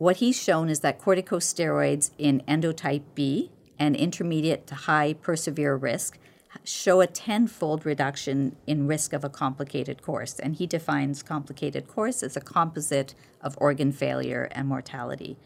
What 0.03 0.17
he's 0.17 0.43
shown 0.43 0.69
is 0.69 0.81
that 0.81 1.01
corticosteroids 1.01 2.11
in 2.19 2.43
endotype 2.49 3.05
B 3.15 3.53
and 3.79 3.95
intermediate 3.95 4.67
to 4.67 4.75
high 4.75 5.13
persevere 5.13 5.77
risk 5.77 6.19
show 6.65 7.01
a 7.01 7.07
tenfold 7.07 7.87
reduction 7.87 8.57
in 8.67 8.89
risk 8.89 9.13
of 9.13 9.23
a 9.23 9.29
complicated 9.29 10.03
course. 10.03 10.41
And 10.41 10.57
he 10.57 10.67
defines 10.67 11.23
complicated 11.23 11.87
course 11.87 12.25
as 12.25 12.37
a 12.37 12.41
composite 12.41 13.15
of 13.41 13.57
organ 13.59 13.93
failure 13.93 14.49
and 14.51 14.67
mortality. 14.67 15.39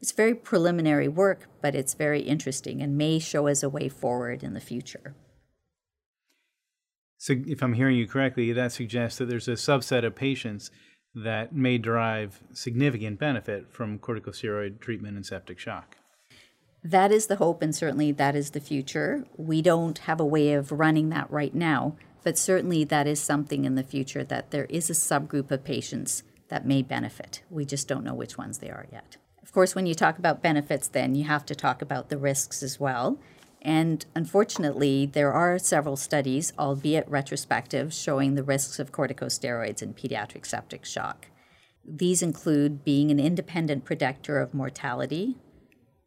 It's 0.00 0.12
very 0.12 0.36
preliminary 0.36 1.08
work, 1.08 1.48
but 1.60 1.74
it's 1.74 1.94
very 1.94 2.20
interesting 2.20 2.80
and 2.80 2.96
may 2.96 3.18
show 3.18 3.48
us 3.48 3.64
a 3.64 3.68
way 3.68 3.88
forward 3.88 4.44
in 4.44 4.54
the 4.54 4.60
future. 4.60 5.16
So, 7.18 7.34
if 7.48 7.64
I'm 7.64 7.72
hearing 7.72 7.96
you 7.96 8.06
correctly, 8.06 8.52
that 8.52 8.70
suggests 8.70 9.18
that 9.18 9.28
there's 9.28 9.48
a 9.48 9.54
subset 9.54 10.04
of 10.04 10.14
patients 10.14 10.70
that 11.14 11.54
may 11.54 11.78
derive 11.78 12.40
significant 12.52 13.18
benefit 13.18 13.70
from 13.70 13.98
corticosteroid 13.98 14.80
treatment 14.80 15.16
and 15.16 15.24
septic 15.24 15.58
shock. 15.58 15.96
That 16.82 17.12
is 17.12 17.28
the 17.28 17.36
hope, 17.36 17.62
and 17.62 17.74
certainly 17.74 18.12
that 18.12 18.36
is 18.36 18.50
the 18.50 18.60
future. 18.60 19.24
We 19.36 19.62
don't 19.62 19.98
have 19.98 20.20
a 20.20 20.24
way 20.24 20.52
of 20.52 20.70
running 20.70 21.08
that 21.10 21.30
right 21.30 21.54
now, 21.54 21.96
but 22.22 22.36
certainly 22.36 22.84
that 22.84 23.06
is 23.06 23.20
something 23.20 23.64
in 23.64 23.74
the 23.74 23.82
future 23.82 24.24
that 24.24 24.50
there 24.50 24.66
is 24.66 24.90
a 24.90 24.94
subgroup 24.94 25.50
of 25.50 25.64
patients 25.64 26.24
that 26.48 26.66
may 26.66 26.82
benefit. 26.82 27.42
We 27.48 27.64
just 27.64 27.88
don't 27.88 28.04
know 28.04 28.14
which 28.14 28.36
ones 28.36 28.58
they 28.58 28.70
are 28.70 28.86
yet. 28.92 29.16
Of 29.42 29.52
course, 29.52 29.74
when 29.74 29.86
you 29.86 29.94
talk 29.94 30.18
about 30.18 30.42
benefits, 30.42 30.88
then 30.88 31.14
you 31.14 31.24
have 31.24 31.46
to 31.46 31.54
talk 31.54 31.80
about 31.80 32.10
the 32.10 32.18
risks 32.18 32.62
as 32.62 32.78
well. 32.78 33.18
And 33.64 34.04
unfortunately, 34.14 35.06
there 35.06 35.32
are 35.32 35.58
several 35.58 35.96
studies, 35.96 36.52
albeit 36.58 37.08
retrospective, 37.08 37.94
showing 37.94 38.34
the 38.34 38.42
risks 38.42 38.78
of 38.78 38.92
corticosteroids 38.92 39.82
in 39.82 39.94
pediatric 39.94 40.44
septic 40.44 40.84
shock. 40.84 41.28
These 41.82 42.22
include 42.22 42.84
being 42.84 43.10
an 43.10 43.18
independent 43.18 43.86
predictor 43.86 44.38
of 44.38 44.52
mortality, 44.52 45.36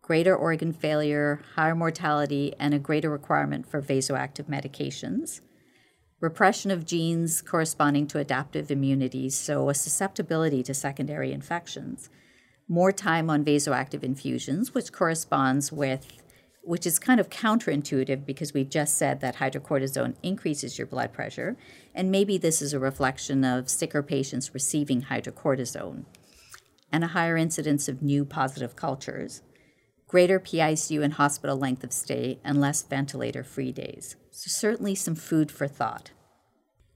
greater 0.04 0.36
organ 0.36 0.72
failure, 0.72 1.42
higher 1.56 1.76
mortality, 1.76 2.54
and 2.60 2.74
a 2.74 2.80
greater 2.80 3.10
requirement 3.10 3.68
for 3.70 3.82
vasoactive 3.82 4.46
medications, 4.46 5.42
repression 6.20 6.72
of 6.72 6.86
genes 6.86 7.42
corresponding 7.42 8.08
to 8.08 8.20
adaptive 8.20 8.72
immunities, 8.72 9.36
so 9.36 9.70
a 9.70 9.74
susceptibility 9.74 10.64
to 10.64 10.74
secondary 10.74 11.32
infections, 11.32 12.10
more 12.68 12.92
time 12.92 13.30
on 13.30 13.44
vasoactive 13.44 14.04
infusions, 14.04 14.74
which 14.74 14.92
corresponds 14.92 15.72
with 15.72 16.22
which 16.68 16.86
is 16.86 17.00
kind 17.00 17.20
of 17.20 17.30
counterintuitive 17.30 18.26
because 18.26 18.54
we've 18.54 18.70
just 18.70 18.98
said 18.98 19.22
that 19.22 19.38
hydrocortisone 19.38 20.14
increases 20.22 20.78
your 20.78 20.86
blood 20.86 21.14
pressure. 21.14 21.56
And 21.96 22.12
maybe 22.12 22.38
this 22.38 22.62
is 22.62 22.74
a 22.74 22.80
reflection 22.80 23.46
of 23.46 23.70
sicker 23.70 24.04
patients 24.04 24.54
receiving 24.54 25.04
hydrocortisone 25.04 26.04
and 26.92 27.04
a 27.06 27.08
higher 27.08 27.38
incidence 27.38 27.88
of 27.88 28.02
new 28.02 28.26
positive 28.26 28.76
cultures, 28.76 29.42
greater 30.08 30.42
PICU 30.42 31.02
and 31.02 31.14
hospital 31.14 31.56
length 31.56 31.86
of 31.86 31.94
stay, 31.94 32.40
and 32.44 32.60
less 32.60 32.82
ventilator 32.82 33.44
free 33.46 33.72
days. 33.72 34.18
So, 34.32 34.50
certainly 34.50 34.94
some 34.94 35.16
food 35.16 35.52
for 35.52 35.70
thought. 35.70 36.12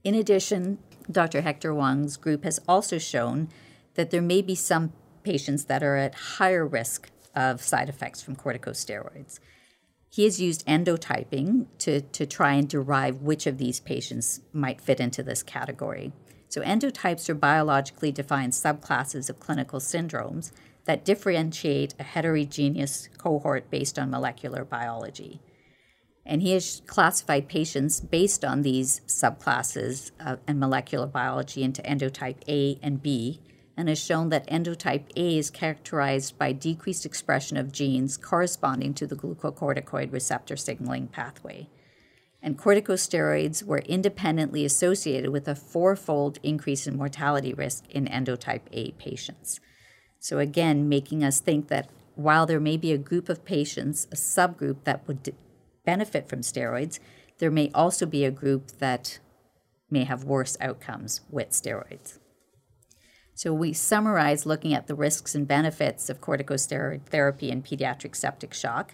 In 0.04 0.14
addition, 0.14 0.78
Dr. 1.10 1.40
Hector 1.40 1.72
Wong's 1.72 2.18
group 2.18 2.44
has 2.44 2.60
also 2.68 2.98
shown 2.98 3.48
that 3.94 4.10
there 4.10 4.22
may 4.22 4.42
be 4.42 4.54
some 4.54 4.92
patients 5.22 5.64
that 5.64 5.82
are 5.82 5.96
at 5.96 6.14
higher 6.14 6.66
risk 6.66 7.10
of 7.34 7.62
side 7.62 7.88
effects 7.88 8.20
from 8.20 8.36
corticosteroids. 8.36 9.38
He 10.12 10.24
has 10.24 10.38
used 10.38 10.66
endotyping 10.66 11.68
to, 11.78 12.02
to 12.02 12.26
try 12.26 12.52
and 12.52 12.68
derive 12.68 13.22
which 13.22 13.46
of 13.46 13.56
these 13.56 13.80
patients 13.80 14.42
might 14.52 14.78
fit 14.78 15.00
into 15.00 15.22
this 15.22 15.42
category. 15.42 16.12
So, 16.50 16.60
endotypes 16.60 17.30
are 17.30 17.34
biologically 17.34 18.12
defined 18.12 18.52
subclasses 18.52 19.30
of 19.30 19.40
clinical 19.40 19.80
syndromes 19.80 20.52
that 20.84 21.06
differentiate 21.06 21.94
a 21.98 22.02
heterogeneous 22.02 23.08
cohort 23.16 23.70
based 23.70 23.98
on 23.98 24.10
molecular 24.10 24.66
biology. 24.66 25.40
And 26.26 26.42
he 26.42 26.52
has 26.52 26.82
classified 26.86 27.48
patients 27.48 28.00
based 28.00 28.44
on 28.44 28.60
these 28.60 29.00
subclasses 29.06 30.10
uh, 30.20 30.36
and 30.46 30.60
molecular 30.60 31.06
biology 31.06 31.62
into 31.62 31.80
endotype 31.82 32.42
A 32.46 32.78
and 32.82 33.02
B, 33.02 33.40
and 33.76 33.88
has 33.88 33.98
shown 33.98 34.28
that 34.28 34.48
endotype 34.48 35.04
A 35.16 35.38
is 35.38 35.50
characterized 35.50 36.38
by 36.38 36.52
decreased 36.52 37.06
expression 37.06 37.56
of 37.56 37.72
genes 37.72 38.16
corresponding 38.16 38.94
to 38.94 39.06
the 39.06 39.16
glucocorticoid 39.16 40.12
receptor 40.12 40.56
signaling 40.56 41.08
pathway. 41.08 41.68
And 42.42 42.58
corticosteroids 42.58 43.62
were 43.62 43.78
independently 43.78 44.64
associated 44.64 45.30
with 45.30 45.46
a 45.46 45.54
fourfold 45.54 46.38
increase 46.42 46.86
in 46.86 46.96
mortality 46.96 47.54
risk 47.54 47.88
in 47.88 48.06
endotype 48.06 48.62
A 48.72 48.90
patients. 48.92 49.60
So, 50.18 50.38
again, 50.38 50.88
making 50.88 51.24
us 51.24 51.40
think 51.40 51.68
that 51.68 51.88
while 52.14 52.46
there 52.46 52.60
may 52.60 52.76
be 52.76 52.92
a 52.92 52.98
group 52.98 53.28
of 53.28 53.44
patients, 53.44 54.06
a 54.12 54.16
subgroup 54.16 54.84
that 54.84 55.06
would 55.06 55.34
benefit 55.84 56.28
from 56.28 56.40
steroids, 56.40 56.98
there 57.38 57.50
may 57.50 57.70
also 57.74 58.06
be 58.06 58.24
a 58.24 58.30
group 58.30 58.72
that 58.78 59.18
may 59.90 60.04
have 60.04 60.24
worse 60.24 60.56
outcomes 60.60 61.20
with 61.30 61.50
steroids. 61.50 62.18
So 63.34 63.52
we 63.52 63.72
summarize 63.72 64.46
looking 64.46 64.74
at 64.74 64.86
the 64.86 64.94
risks 64.94 65.34
and 65.34 65.48
benefits 65.48 66.10
of 66.10 66.20
corticosteroid 66.20 67.06
therapy 67.06 67.50
in 67.50 67.62
pediatric 67.62 68.14
septic 68.14 68.52
shock. 68.52 68.92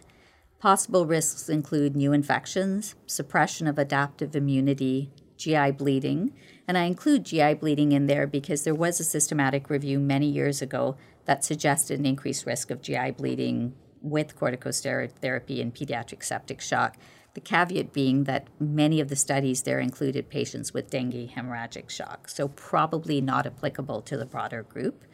Possible 0.60 1.06
risks 1.06 1.48
include 1.48 1.96
new 1.96 2.12
infections, 2.12 2.94
suppression 3.06 3.66
of 3.66 3.78
adaptive 3.78 4.34
immunity, 4.34 5.10
GI 5.36 5.72
bleeding, 5.72 6.32
and 6.66 6.76
I 6.76 6.82
include 6.82 7.24
GI 7.24 7.54
bleeding 7.54 7.92
in 7.92 8.06
there 8.06 8.26
because 8.26 8.64
there 8.64 8.74
was 8.74 9.00
a 9.00 9.04
systematic 9.04 9.70
review 9.70 9.98
many 9.98 10.26
years 10.26 10.60
ago 10.60 10.96
that 11.24 11.44
suggested 11.44 11.98
an 12.00 12.06
increased 12.06 12.46
risk 12.46 12.70
of 12.70 12.82
GI 12.82 13.12
bleeding 13.12 13.74
with 14.02 14.38
corticosteroid 14.38 15.12
therapy 15.12 15.60
in 15.60 15.72
pediatric 15.72 16.22
septic 16.22 16.60
shock. 16.60 16.96
The 17.38 17.44
caveat 17.44 17.92
being 17.92 18.24
that 18.24 18.48
many 18.58 19.00
of 19.00 19.10
the 19.10 19.14
studies 19.14 19.62
there 19.62 19.78
included 19.78 20.28
patients 20.28 20.74
with 20.74 20.90
dengue 20.90 21.30
hemorrhagic 21.30 21.88
shock, 21.88 22.28
so 22.28 22.48
probably 22.48 23.20
not 23.20 23.46
applicable 23.46 24.02
to 24.02 24.16
the 24.16 24.26
broader 24.26 24.64
group. 24.64 25.04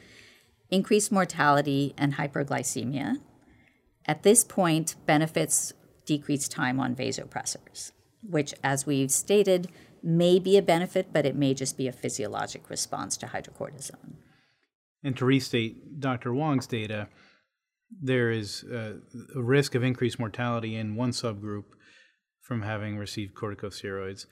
Increased 0.70 1.12
mortality 1.12 1.92
and 1.98 2.14
hyperglycemia. 2.14 3.16
At 4.06 4.22
this 4.22 4.42
point, 4.42 4.96
benefits 5.04 5.74
decreased 6.06 6.50
time 6.50 6.80
on 6.80 6.96
vasopressors, 6.96 7.92
which, 8.22 8.54
as 8.64 8.86
we've 8.86 9.10
stated, 9.10 9.70
may 10.02 10.38
be 10.38 10.56
a 10.56 10.62
benefit, 10.62 11.12
but 11.12 11.26
it 11.26 11.36
may 11.36 11.52
just 11.52 11.76
be 11.76 11.88
a 11.88 11.92
physiologic 11.92 12.70
response 12.70 13.18
to 13.18 13.26
hydrocortisone. 13.26 14.14
And 15.02 15.14
to 15.18 15.26
restate 15.26 16.00
Dr. 16.00 16.32
Wong's 16.32 16.66
data, 16.66 17.08
there 18.00 18.30
is 18.30 18.62
a, 18.62 18.94
a 19.36 19.42
risk 19.42 19.74
of 19.74 19.82
increased 19.82 20.18
mortality 20.18 20.74
in 20.74 20.96
one 20.96 21.10
subgroup 21.10 21.64
from 22.44 22.62
having 22.62 22.98
received 22.98 23.34
corticosteroids, 23.34 24.26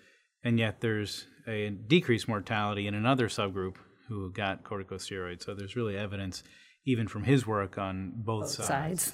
and 0.44 0.59
yet 0.59 0.81
there's 0.81 1.27
a 1.48 1.70
decreased 1.70 2.29
mortality 2.29 2.87
in 2.87 2.94
another 2.94 3.29
subgroup 3.29 3.77
who 4.09 4.31
got 4.31 4.62
corticosteroids. 4.62 5.44
So 5.44 5.55
there's 5.55 5.77
really 5.77 5.96
evidence, 5.96 6.42
even 6.85 7.09
from 7.09 7.25
his 7.25 7.46
work, 7.46 7.79
on 7.79 8.12
both, 8.16 8.42
both 8.42 8.51
sides. 8.51 8.68
sides. 8.68 9.12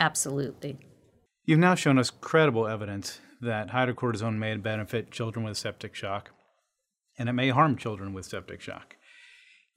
Absolutely. 0.00 0.78
You've 1.44 1.58
now 1.60 1.74
shown 1.74 1.98
us 1.98 2.10
credible 2.10 2.66
evidence 2.66 3.20
that 3.40 3.70
hydrocortisone 3.70 4.36
may 4.36 4.56
benefit 4.56 5.10
children 5.10 5.44
with 5.44 5.56
septic 5.56 5.94
shock, 5.94 6.30
and 7.18 7.28
it 7.28 7.32
may 7.34 7.50
harm 7.50 7.76
children 7.76 8.12
with 8.12 8.26
septic 8.26 8.60
shock. 8.60 8.96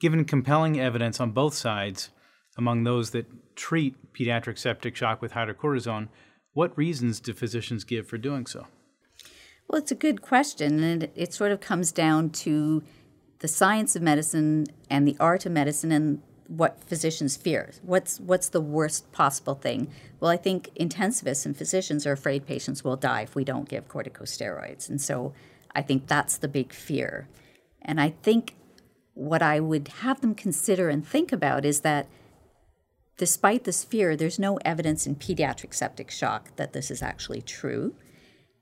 Given 0.00 0.24
compelling 0.24 0.80
evidence 0.80 1.20
on 1.20 1.30
both 1.30 1.54
sides 1.54 2.10
among 2.56 2.84
those 2.84 3.10
that 3.10 3.56
treat 3.56 4.12
pediatric 4.12 4.58
septic 4.58 4.96
shock 4.96 5.22
with 5.22 5.32
hydrocortisone, 5.32 6.08
what 6.54 6.76
reasons 6.78 7.20
do 7.20 7.32
physicians 7.32 7.84
give 7.84 8.06
for 8.06 8.16
doing 8.16 8.46
so? 8.46 8.66
Well, 9.68 9.80
it's 9.80 9.92
a 9.92 9.96
good 9.96 10.22
question, 10.22 10.82
and 10.82 11.10
it 11.14 11.34
sort 11.34 11.52
of 11.52 11.60
comes 11.60 11.92
down 11.92 12.30
to 12.30 12.82
the 13.40 13.48
science 13.48 13.94
of 13.96 14.02
medicine 14.02 14.66
and 14.88 15.06
the 15.06 15.16
art 15.20 15.46
of 15.46 15.52
medicine 15.52 15.92
and 15.92 16.22
what 16.46 16.82
physicians 16.84 17.36
fear. 17.36 17.72
What's 17.82 18.20
what's 18.20 18.48
the 18.48 18.60
worst 18.60 19.10
possible 19.12 19.54
thing? 19.54 19.88
Well, 20.20 20.30
I 20.30 20.36
think 20.36 20.70
intensivists 20.78 21.46
and 21.46 21.56
physicians 21.56 22.06
are 22.06 22.12
afraid 22.12 22.46
patients 22.46 22.84
will 22.84 22.96
die 22.96 23.22
if 23.22 23.34
we 23.34 23.44
don't 23.44 23.68
give 23.68 23.88
corticosteroids. 23.88 24.88
And 24.88 25.00
so 25.00 25.32
I 25.74 25.82
think 25.82 26.06
that's 26.06 26.36
the 26.36 26.48
big 26.48 26.72
fear. 26.72 27.28
And 27.82 28.00
I 28.00 28.10
think 28.22 28.56
what 29.14 29.42
I 29.42 29.60
would 29.60 29.88
have 29.88 30.20
them 30.20 30.34
consider 30.34 30.88
and 30.88 31.06
think 31.06 31.32
about 31.32 31.64
is 31.64 31.80
that 31.80 32.06
Despite 33.16 33.64
this 33.64 33.84
fear, 33.84 34.16
there's 34.16 34.38
no 34.38 34.56
evidence 34.64 35.06
in 35.06 35.16
pediatric 35.16 35.72
septic 35.72 36.10
shock 36.10 36.56
that 36.56 36.72
this 36.72 36.90
is 36.90 37.02
actually 37.02 37.42
true. 37.42 37.94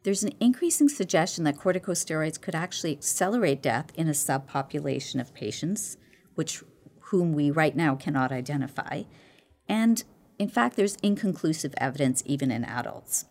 There's 0.02 0.22
an 0.24 0.32
increasing 0.40 0.88
suggestion 0.88 1.44
that 1.44 1.56
corticosteroids 1.56 2.40
could 2.40 2.54
actually 2.54 2.92
accelerate 2.92 3.62
death 3.62 3.92
in 3.94 4.08
a 4.08 4.12
subpopulation 4.12 5.20
of 5.20 5.32
patients, 5.32 5.96
which 6.34 6.62
whom 7.06 7.32
we 7.32 7.50
right 7.50 7.76
now 7.76 7.94
cannot 7.94 8.32
identify. 8.32 9.04
And 9.68 10.02
in 10.38 10.48
fact, 10.48 10.76
there's 10.76 10.96
inconclusive 11.02 11.74
evidence 11.78 12.22
even 12.26 12.50
in 12.50 12.64
adults. 12.64 13.26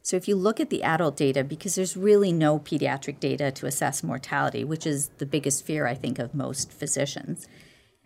So 0.00 0.16
if 0.16 0.26
you 0.26 0.36
look 0.36 0.58
at 0.58 0.70
the 0.70 0.82
adult 0.82 1.16
data, 1.16 1.44
because 1.44 1.74
there's 1.74 1.96
really 1.96 2.32
no 2.32 2.58
pediatric 2.58 3.20
data 3.20 3.50
to 3.52 3.66
assess 3.66 4.02
mortality, 4.02 4.64
which 4.64 4.86
is 4.86 5.10
the 5.18 5.26
biggest 5.26 5.64
fear, 5.64 5.86
I 5.86 5.94
think, 5.94 6.18
of 6.18 6.34
most 6.34 6.72
physicians, 6.72 7.46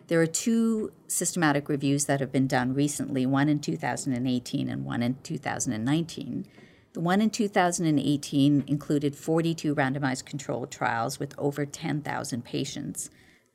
there 0.07 0.21
are 0.21 0.27
two 0.27 0.93
systematic 1.07 1.67
reviews 1.67 2.05
that 2.05 2.21
have 2.21 2.31
been 2.31 2.47
done 2.47 2.73
recently, 2.73 3.25
one 3.25 3.49
in 3.49 3.59
2018 3.59 4.69
and 4.69 4.85
one 4.85 5.03
in 5.03 5.15
2019. 5.21 6.45
The 6.93 6.99
one 7.01 7.21
in 7.21 7.29
2018 7.29 8.63
included 8.67 9.15
42 9.15 9.75
randomized 9.75 10.25
controlled 10.25 10.71
trials 10.71 11.19
with 11.19 11.37
over 11.37 11.65
10,000 11.65 12.43
patients, 12.45 13.09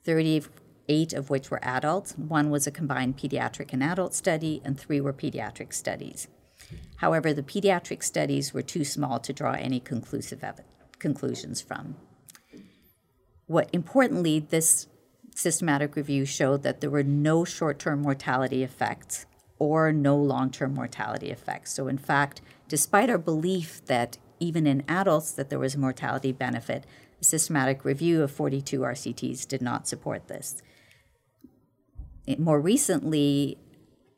38 0.05 1.12
of 1.15 1.31
which 1.31 1.51
were 1.51 1.65
adults. 1.65 2.12
One 2.19 2.51
was 2.51 2.67
a 2.67 2.71
combined 2.71 3.17
pediatric 3.17 3.73
and 3.73 3.83
adult 3.83 4.15
study, 4.15 4.61
and 4.65 4.79
three 4.79 5.01
were 5.01 5.12
pediatric 5.12 5.73
studies. 5.73 6.29
However, 6.97 7.33
the 7.33 7.43
pediatric 7.43 8.03
studies 8.03 8.53
were 8.53 8.62
too 8.62 8.85
small 8.85 9.19
to 9.21 9.33
draw 9.33 9.53
any 9.53 9.81
conclusive 9.81 10.45
ev- 10.45 10.61
conclusions 10.99 11.61
from. 11.61 11.97
What 13.47 13.71
importantly, 13.73 14.38
this 14.38 14.87
systematic 15.35 15.97
review 15.97 16.25
showed 16.25 16.62
that 16.62 16.81
there 16.81 16.90
were 16.90 17.03
no 17.03 17.45
short 17.45 17.79
term 17.79 18.03
mortality 18.03 18.62
effects 18.62 19.27
or 19.59 19.92
no 19.92 20.16
long 20.16 20.51
term 20.51 20.75
mortality 20.75 21.31
effects. 21.31 21.73
So, 21.73 21.88
in 21.88 21.99
fact, 21.99 22.40
despite 22.68 23.11
our 23.11 23.18
belief 23.18 23.85
that 23.87 24.18
even 24.40 24.66
in 24.66 24.83
adults 24.88 25.33
that 25.33 25.51
there 25.51 25.59
was 25.59 25.77
a 25.77 25.79
mortality 25.79 26.33
benefit, 26.33 26.85
a 27.21 27.25
systematic 27.25 27.85
review 27.85 28.23
of 28.23 28.33
42 28.33 28.81
RCTs 28.81 29.47
did 29.47 29.62
not 29.62 29.87
support 29.87 30.27
this. 30.27 30.61
More 32.38 32.61
recently, 32.61 33.59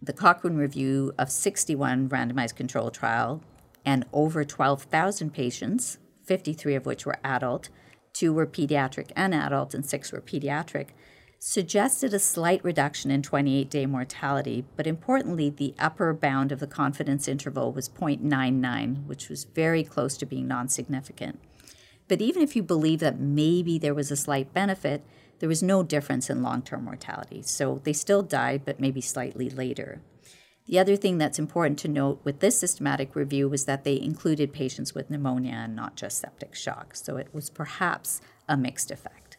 the 0.01 0.15
Cochrane 0.15 0.57
review 0.57 1.13
of 1.19 1.31
61 1.31 2.09
randomized 2.09 2.57
control 2.57 2.91
trial 2.91 3.43
and 3.85 4.07
over 4.13 4.45
12,000 4.45 5.33
patients, 5.33 5.99
53 6.25 6.75
of 6.75 6.87
which 6.87 7.05
were 7.05 7.19
adult, 7.23 7.69
two 8.15 8.33
were 8.33 8.47
pediatric 8.47 9.11
and 9.15 9.35
adult, 9.35 9.75
and 9.75 9.85
six 9.85 10.11
were 10.13 10.21
pediatric, 10.21 10.89
suggested 11.39 12.15
a 12.15 12.19
slight 12.19 12.65
reduction 12.65 13.11
in 13.11 13.21
28 13.21 13.69
day 13.69 13.85
mortality, 13.85 14.65
but 14.77 14.87
importantly, 14.87 15.51
the 15.51 15.75
upper 15.79 16.15
bound 16.15 16.51
of 16.51 16.61
the 16.61 16.67
confidence 16.67 17.29
interval 17.29 17.71
was 17.71 17.87
0.99, 17.89 19.05
which 19.07 19.29
was 19.29 19.45
very 19.45 19.85
close 19.85 20.17
to 20.17 20.25
being 20.25 20.49
non 20.49 20.69
significant. 20.69 21.39
But 22.09 22.23
even 22.23 22.43
if 22.43 22.57
you 22.57 22.63
believe 22.63 23.01
that 23.01 23.21
maybe 23.21 23.79
there 23.79 23.93
was 23.93 24.11
a 24.11 24.17
slight 24.17 24.55
benefit, 24.55 25.05
there 25.41 25.49
was 25.49 25.63
no 25.63 25.83
difference 25.83 26.31
in 26.31 26.43
long 26.43 26.63
term 26.63 26.85
mortality. 26.85 27.43
So 27.43 27.81
they 27.85 27.93
still 27.93 28.23
died, 28.23 28.63
but 28.65 28.81
maybe 28.81 29.03
slightly 29.03 29.51
later. 29.51 30.01
The 30.67 30.79
other 30.79 30.97
thing 30.97 31.19
that's 31.19 31.39
important 31.39 31.79
to 31.81 31.89
note 31.89 32.21
with 32.25 32.41
this 32.41 32.59
systematic 32.59 33.15
review 33.15 33.49
was 33.49 33.67
that 33.67 33.85
they 33.85 34.01
included 34.01 34.53
patients 34.53 34.95
with 34.95 35.11
pneumonia 35.11 35.53
and 35.53 35.77
not 35.77 35.95
just 35.95 36.19
septic 36.19 36.55
shock. 36.55 36.97
So 36.97 37.17
it 37.17 37.29
was 37.35 37.51
perhaps 37.51 38.23
a 38.49 38.57
mixed 38.57 38.91
effect. 38.91 39.37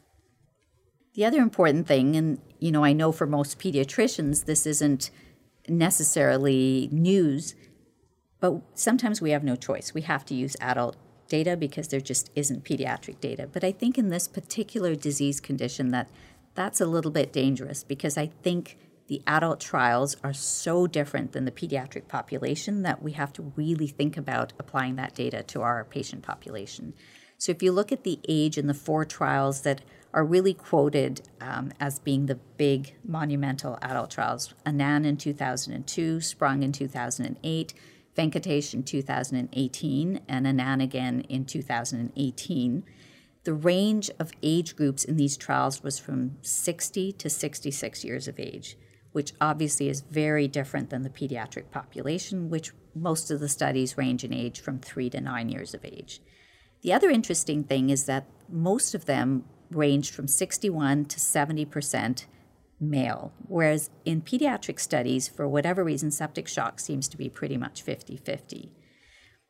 The 1.15 1.25
other 1.25 1.39
important 1.39 1.87
thing, 1.87 2.15
and 2.15 2.39
you 2.59 2.71
know, 2.71 2.83
I 2.83 2.93
know 2.93 3.11
for 3.11 3.25
most 3.25 3.57
pediatricians 3.57 4.45
this 4.45 4.67
isn't 4.67 5.09
necessarily 5.67 6.89
news, 6.91 7.55
but 8.39 8.61
sometimes 8.75 9.21
we 9.21 9.31
have 9.31 9.43
no 9.43 9.55
choice. 9.55 9.93
We 9.93 10.01
have 10.01 10.25
to 10.25 10.35
use 10.35 10.55
adult 10.61 10.97
data 11.27 11.57
because 11.57 11.87
there 11.87 12.01
just 12.01 12.29
isn't 12.35 12.65
pediatric 12.65 13.19
data. 13.19 13.49
But 13.51 13.63
I 13.63 13.71
think 13.71 13.97
in 13.97 14.09
this 14.09 14.27
particular 14.27 14.93
disease 14.93 15.39
condition 15.39 15.89
that 15.91 16.09
that's 16.53 16.79
a 16.79 16.85
little 16.85 17.11
bit 17.11 17.33
dangerous 17.33 17.83
because 17.83 18.17
I 18.17 18.27
think 18.43 18.77
the 19.07 19.21
adult 19.27 19.59
trials 19.59 20.17
are 20.23 20.33
so 20.33 20.87
different 20.87 21.31
than 21.31 21.45
the 21.45 21.51
pediatric 21.51 22.07
population 22.07 22.81
that 22.81 23.03
we 23.03 23.11
have 23.11 23.31
to 23.33 23.53
really 23.55 23.87
think 23.87 24.17
about 24.17 24.53
applying 24.57 24.95
that 24.95 25.13
data 25.13 25.43
to 25.43 25.61
our 25.61 25.83
patient 25.83 26.23
population. 26.23 26.93
So, 27.37 27.51
if 27.51 27.61
you 27.61 27.71
look 27.71 27.91
at 27.91 28.03
the 28.03 28.19
age 28.27 28.57
in 28.57 28.67
the 28.67 28.73
four 28.73 29.05
trials 29.05 29.61
that 29.61 29.81
are 30.13 30.23
really 30.23 30.53
quoted 30.53 31.21
um, 31.41 31.71
as 31.79 31.99
being 31.99 32.25
the 32.25 32.39
big 32.57 32.95
monumental 33.03 33.77
adult 33.81 34.09
trials 34.09 34.53
Annane 34.65 35.05
in 35.05 35.17
2002, 35.17 36.21
Sprung 36.21 36.63
in 36.63 36.71
2008, 36.71 37.73
Venkatesh 38.17 38.73
in 38.73 38.83
2018, 38.83 40.21
and 40.27 40.45
Annane 40.45 40.81
again 40.81 41.19
in 41.27 41.45
2018. 41.45 42.83
The 43.43 43.53
range 43.53 44.09
of 44.17 44.31
age 44.41 44.75
groups 44.75 45.03
in 45.03 45.17
these 45.17 45.37
trials 45.37 45.83
was 45.83 45.99
from 45.99 46.37
60 46.41 47.11
to 47.11 47.29
66 47.29 48.03
years 48.03 48.27
of 48.27 48.39
age 48.39 48.77
which 49.15 49.31
obviously 49.39 49.87
is 49.87 50.01
very 50.01 50.45
different 50.45 50.89
than 50.89 51.03
the 51.03 51.09
pediatric 51.09 51.71
population, 51.71 52.49
which 52.49 52.73
most 52.93 53.31
of 53.31 53.39
the 53.39 53.47
studies 53.47 53.97
range 53.97 54.25
in 54.25 54.33
age 54.33 54.59
from 54.59 54.77
three 54.77 55.09
to 55.09 55.21
nine 55.21 55.47
years 55.47 55.73
of 55.73 55.85
age. 55.85 56.19
The 56.81 56.91
other 56.91 57.09
interesting 57.09 57.63
thing 57.63 57.89
is 57.89 58.07
that 58.07 58.27
most 58.49 58.93
of 58.93 59.05
them 59.05 59.45
ranged 59.71 60.13
from 60.13 60.27
61 60.27 61.05
to 61.05 61.17
70% 61.17 62.25
male. 62.77 63.31
Whereas 63.47 63.89
in 64.03 64.21
pediatric 64.21 64.81
studies, 64.81 65.29
for 65.29 65.47
whatever 65.47 65.81
reason, 65.81 66.11
septic 66.11 66.49
shock 66.49 66.81
seems 66.81 67.07
to 67.07 67.15
be 67.15 67.29
pretty 67.29 67.55
much 67.55 67.83
50 67.83 68.17
50. 68.17 68.73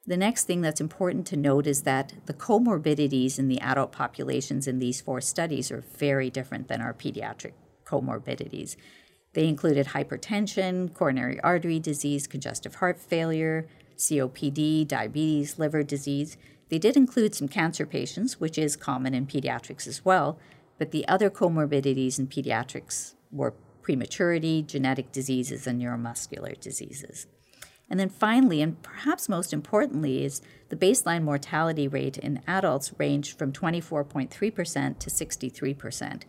The 0.05 0.15
next 0.15 0.43
thing 0.43 0.61
that's 0.61 0.79
important 0.79 1.25
to 1.27 1.37
note 1.37 1.65
is 1.65 1.81
that 1.81 2.13
the 2.27 2.35
comorbidities 2.35 3.39
in 3.39 3.47
the 3.47 3.61
adult 3.61 3.91
populations 3.91 4.67
in 4.67 4.77
these 4.77 5.01
four 5.01 5.21
studies 5.21 5.71
are 5.71 5.83
very 5.97 6.29
different 6.29 6.67
than 6.67 6.81
our 6.81 6.93
pediatric 6.93 7.53
comorbidities. 7.83 8.75
They 9.35 9.49
included 9.49 9.87
hypertension, 9.87 10.93
coronary 10.93 11.41
artery 11.41 11.77
disease, 11.77 12.25
congestive 12.25 12.75
heart 12.75 12.97
failure, 12.97 13.67
COPD, 13.97 14.87
diabetes, 14.87 15.59
liver 15.59 15.83
disease. 15.83 16.37
They 16.69 16.79
did 16.79 16.95
include 16.95 17.35
some 17.35 17.49
cancer 17.49 17.85
patients, 17.85 18.39
which 18.39 18.57
is 18.57 18.77
common 18.77 19.13
in 19.13 19.27
pediatrics 19.27 19.87
as 19.87 20.05
well, 20.05 20.39
but 20.77 20.91
the 20.91 21.05
other 21.09 21.29
comorbidities 21.29 22.17
in 22.17 22.27
pediatrics 22.27 23.15
were 23.29 23.53
prematurity, 23.81 24.61
genetic 24.61 25.11
diseases, 25.11 25.67
and 25.67 25.81
neuromuscular 25.81 26.57
diseases. 26.57 27.27
And 27.89 27.99
then 27.99 28.09
finally, 28.09 28.61
and 28.61 28.81
perhaps 28.81 29.27
most 29.27 29.51
importantly, 29.51 30.23
is 30.23 30.41
the 30.69 30.77
baseline 30.77 31.23
mortality 31.23 31.89
rate 31.89 32.17
in 32.17 32.41
adults 32.47 32.93
ranged 32.97 33.37
from 33.37 33.51
24.3% 33.51 34.29
to 34.99 35.09
63%, 35.09 36.21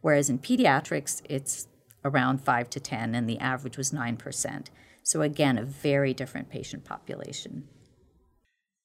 whereas 0.00 0.30
in 0.30 0.38
pediatrics, 0.38 1.22
it's 1.28 1.66
around 2.04 2.42
5 2.42 2.70
to 2.70 2.80
10, 2.80 3.14
and 3.14 3.28
the 3.28 3.38
average 3.38 3.76
was 3.76 3.90
9%. 3.90 4.66
So, 5.02 5.22
again, 5.22 5.58
a 5.58 5.64
very 5.64 6.14
different 6.14 6.48
patient 6.48 6.84
population. 6.84 7.68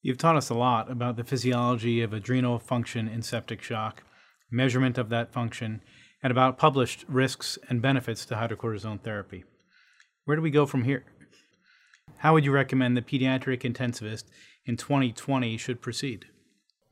You've 0.02 0.18
taught 0.18 0.38
us 0.38 0.50
a 0.50 0.56
lot 0.56 0.90
about 0.90 1.16
the 1.16 1.24
physiology 1.24 2.02
of 2.02 2.14
adrenal 2.14 2.60
function 2.60 3.08
in 3.08 3.22
septic 3.22 3.62
shock, 3.62 4.04
measurement 4.52 4.98
of 4.98 5.10
that 5.10 5.34
function, 5.34 5.82
and 6.24 6.32
about 6.32 6.58
published 6.58 7.06
risks 7.08 7.58
and 7.70 7.82
benefits 7.82 8.26
to 8.26 8.36
hydrocortisone 8.36 9.02
therapy. 9.02 9.44
Where 10.26 10.36
do 10.36 10.42
we 10.42 10.52
go 10.52 10.66
from 10.66 10.84
here? 10.84 11.04
How 12.18 12.34
would 12.34 12.46
you 12.46 12.52
recommend 12.52 12.98
the 12.98 13.02
pediatric 13.02 13.62
intensivist 13.62 14.24
in 14.66 14.78
2020 14.78 15.58
should 15.58 15.82
proceed? 15.82 16.26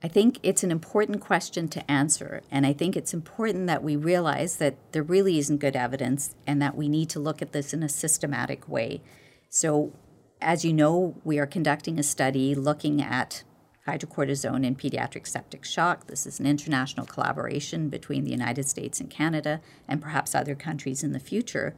I 0.05 0.07
think 0.07 0.37
it's 0.43 0.63
an 0.63 0.69
important 0.69 1.19
question 1.19 1.67
to 1.69 1.91
answer, 1.91 2.43
and 2.51 2.63
I 2.63 2.73
think 2.73 2.95
it's 2.95 3.11
important 3.11 3.65
that 3.65 3.81
we 3.81 3.95
realize 3.95 4.57
that 4.57 4.75
there 4.91 5.01
really 5.01 5.39
isn't 5.39 5.57
good 5.57 5.75
evidence 5.75 6.35
and 6.45 6.61
that 6.61 6.77
we 6.77 6.87
need 6.87 7.09
to 7.09 7.19
look 7.19 7.41
at 7.41 7.53
this 7.53 7.73
in 7.73 7.81
a 7.81 7.89
systematic 7.89 8.69
way. 8.69 9.01
So, 9.49 9.93
as 10.39 10.63
you 10.63 10.73
know, 10.73 11.19
we 11.23 11.39
are 11.39 11.47
conducting 11.47 11.97
a 11.97 12.03
study 12.03 12.53
looking 12.53 13.01
at 13.01 13.43
hydrocortisone 13.87 14.63
in 14.63 14.75
pediatric 14.75 15.25
septic 15.25 15.65
shock. 15.65 16.05
This 16.05 16.27
is 16.27 16.39
an 16.39 16.45
international 16.45 17.07
collaboration 17.07 17.89
between 17.89 18.25
the 18.25 18.31
United 18.31 18.69
States 18.69 18.99
and 18.99 19.09
Canada 19.09 19.59
and 19.87 20.03
perhaps 20.03 20.35
other 20.35 20.53
countries 20.53 21.03
in 21.03 21.13
the 21.13 21.19
future 21.19 21.75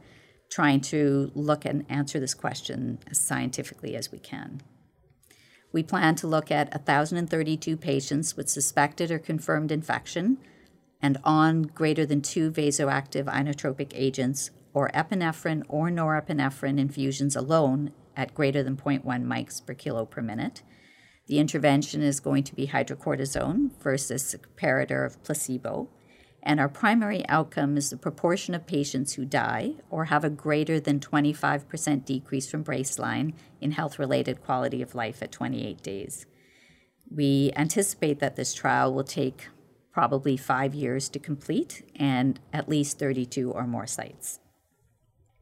trying 0.50 0.82
to 0.82 1.32
look 1.34 1.64
and 1.64 1.86
answer 1.88 2.20
this 2.20 2.34
question 2.34 2.98
as 3.10 3.18
scientifically 3.18 3.96
as 3.96 4.12
we 4.12 4.18
can. 4.18 4.60
We 5.72 5.82
plan 5.82 6.14
to 6.16 6.26
look 6.26 6.50
at 6.50 6.72
1,032 6.74 7.76
patients 7.76 8.36
with 8.36 8.48
suspected 8.48 9.10
or 9.10 9.18
confirmed 9.18 9.70
infection 9.70 10.38
and 11.00 11.18
on 11.24 11.62
greater 11.62 12.06
than 12.06 12.22
two 12.22 12.50
vasoactive 12.50 13.26
inotropic 13.26 13.92
agents 13.94 14.50
or 14.74 14.90
epinephrine 14.90 15.62
or 15.68 15.90
norepinephrine 15.90 16.78
infusions 16.78 17.36
alone 17.36 17.92
at 18.16 18.34
greater 18.34 18.62
than 18.62 18.76
0.1 18.76 19.02
mics 19.04 19.64
per 19.64 19.74
kilo 19.74 20.04
per 20.04 20.22
minute. 20.22 20.62
The 21.26 21.38
intervention 21.38 22.00
is 22.02 22.20
going 22.20 22.44
to 22.44 22.54
be 22.54 22.68
hydrocortisone 22.68 23.70
versus 23.80 24.34
a 24.34 24.38
comparator 24.38 25.04
of 25.04 25.22
placebo. 25.22 25.88
And 26.48 26.58
our 26.60 26.68
primary 26.70 27.28
outcome 27.28 27.76
is 27.76 27.90
the 27.90 27.98
proportion 27.98 28.54
of 28.54 28.66
patients 28.66 29.12
who 29.12 29.26
die 29.26 29.74
or 29.90 30.06
have 30.06 30.24
a 30.24 30.30
greater 30.30 30.80
than 30.80 30.98
25% 30.98 32.06
decrease 32.06 32.50
from 32.50 32.64
baseline 32.64 33.34
in 33.60 33.72
health 33.72 33.98
related 33.98 34.42
quality 34.42 34.80
of 34.80 34.94
life 34.94 35.22
at 35.22 35.30
28 35.30 35.82
days. 35.82 36.24
We 37.14 37.52
anticipate 37.54 38.20
that 38.20 38.36
this 38.36 38.54
trial 38.54 38.94
will 38.94 39.04
take 39.04 39.48
probably 39.92 40.38
five 40.38 40.74
years 40.74 41.10
to 41.10 41.18
complete 41.18 41.86
and 41.94 42.40
at 42.50 42.66
least 42.66 42.98
32 42.98 43.50
or 43.50 43.66
more 43.66 43.86
sites. 43.86 44.40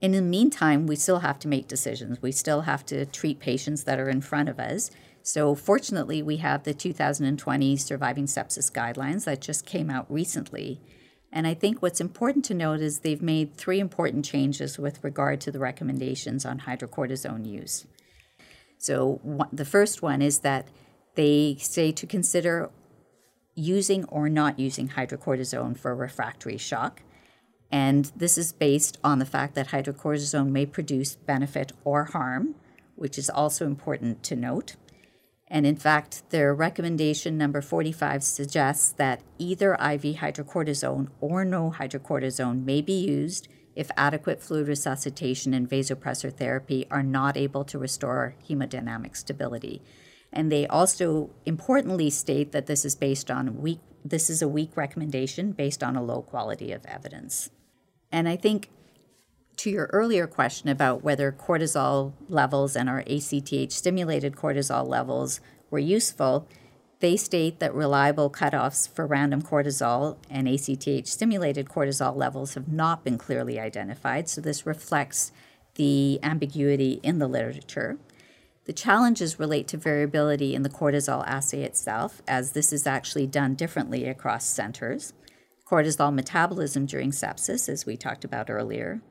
In 0.01 0.11
the 0.11 0.21
meantime, 0.21 0.89
we 0.89 0.97
still 0.97 1.21
have 1.21 1.39
to 1.39 1.49
make 1.49 1.69
decisions. 1.69 2.21
We 2.21 2.33
still 2.33 2.63
have 2.63 2.85
to 2.87 3.07
treat 3.07 3.39
patients 3.39 3.85
that 3.85 4.01
are 4.01 4.09
in 4.09 4.23
front 4.23 4.49
of 4.49 4.59
us. 4.59 4.91
So, 5.27 5.57
fortunately, 5.57 6.23
we 6.23 6.37
have 6.37 6.63
the 6.63 6.73
2020 6.73 7.77
Surviving 7.79 8.27
Sepsis 8.27 8.71
Guidelines 8.71 9.25
that 9.25 9.41
just 9.41 9.67
came 9.67 9.91
out 9.91 10.07
recently. 10.09 10.81
And 11.33 11.49
I 11.49 11.53
think 11.53 11.83
what's 11.83 12.01
important 12.01 12.45
to 12.45 12.55
note 12.55 12.79
is 12.79 13.01
they've 13.01 13.21
made 13.21 13.57
three 13.57 13.81
important 13.81 14.25
changes 14.25 14.79
with 14.79 15.03
regard 15.03 15.41
to 15.41 15.51
the 15.51 15.59
recommendations 15.59 16.47
on 16.47 16.61
hydrocortisone 16.61 17.45
use. 17.45 17.89
So, 18.79 19.21
the 19.53 19.65
first 19.65 20.01
one 20.01 20.23
is 20.23 20.39
that 20.41 20.69
they 21.17 21.57
say 21.59 21.91
to 21.91 22.07
consider 22.07 22.71
using 23.57 24.05
or 24.05 24.29
not 24.29 24.61
using 24.61 24.91
hydrocortisone 24.91 25.77
for 25.77 25.93
refractory 25.93 26.57
shock. 26.57 27.03
And 27.69 28.13
this 28.15 28.39
is 28.39 28.53
based 28.53 28.97
on 29.03 29.19
the 29.19 29.27
fact 29.27 29.57
that 29.57 29.71
hydrocortisone 29.71 30.51
may 30.51 30.67
produce 30.67 31.17
benefit 31.17 31.73
or 31.83 32.05
harm, 32.05 32.55
which 32.95 33.19
is 33.19 33.29
also 33.29 33.67
important 33.67 34.23
to 34.23 34.37
note. 34.37 34.77
And 35.49 35.65
in 35.65 35.77
fact, 35.77 36.29
their 36.31 36.55
recommendation 36.55 37.39
number 37.39 37.61
45 37.61 38.25
suggests 38.25 38.93
that 38.93 39.23
either 39.39 39.75
IV 39.75 40.17
hydrocortisone 40.17 41.09
or 41.21 41.45
no 41.45 41.71
hydrocortisone 41.71 42.65
may 42.65 42.81
be 42.81 42.93
used 42.93 43.49
if 43.77 43.91
adequate 43.97 44.43
fluid 44.43 44.67
resuscitation 44.67 45.55
and 45.55 45.69
vasopressor 45.69 46.33
therapy 46.33 46.87
are 46.91 47.03
not 47.03 47.37
able 47.37 47.63
to 47.65 47.79
restore 47.79 48.35
hemodynamic 48.49 49.17
stability. 49.17 49.83
And 50.33 50.51
they 50.51 50.67
also 50.67 51.31
importantly 51.45 52.11
state 52.11 52.53
that 52.53 52.67
this 52.67 52.85
is 52.85 52.97
based 52.97 53.31
on 53.31 53.61
weak 53.61 53.81
this 54.05 54.31
is 54.31 54.41
a 54.41 54.49
weak 54.49 54.77
recommendation 54.77 55.51
based 55.51 55.83
on 55.83 55.97
a 55.97 56.03
low 56.03 56.23
quality 56.23 56.71
of 56.71 56.87
evidence. 56.87 57.51
And 58.13 58.29
I 58.29 58.37
think 58.37 58.71
to 59.57 59.71
your 59.71 59.89
earlier 59.93 60.27
question 60.27 60.69
about 60.69 61.03
whether 61.03 61.33
cortisol 61.33 62.13
levels 62.29 62.77
and 62.77 62.89
our 62.89 63.03
ACTH 63.07 63.73
stimulated 63.73 64.35
cortisol 64.35 64.87
levels 64.87 65.41
were 65.71 65.79
useful, 65.79 66.47
they 67.01 67.17
state 67.17 67.59
that 67.59 67.75
reliable 67.75 68.31
cutoffs 68.31 68.89
for 68.89 69.07
random 69.07 69.43
cortisol 69.43 70.17
and 70.31 70.49
ACTH 70.49 71.07
stimulated 71.07 71.67
cortisol 71.67 72.17
levels 72.17 72.55
have 72.55 72.69
not 72.69 73.05
been 73.05 73.19
clearly 73.19 73.61
identified, 73.61 74.29
so 74.29 74.41
this 74.41 74.67
reflects 74.67 75.33
the 75.75 76.19
ambiguity 76.23 77.01
in 77.03 77.19
the 77.19 77.29
literature. 77.29 77.99
The 78.65 78.73
challenges 78.73 79.39
relate 79.39 79.69
to 79.69 79.77
variability 79.77 80.55
in 80.55 80.63
the 80.63 80.71
cortisol 80.71 81.25
assay 81.27 81.63
itself, 81.63 82.21
as 82.27 82.53
this 82.53 82.73
is 82.73 82.87
actually 82.87 83.27
done 83.27 83.55
differently 83.55 84.07
across 84.07 84.45
centers. 84.45 85.13
Cortisol 85.71 86.15
metabolism 86.15 86.87
during 86.87 87.11
sepsis, 87.11 87.69
as 87.69 87.87
we 87.87 87.97
talked 87.97 88.25
about 88.25 88.51
earlier, 88.51 89.03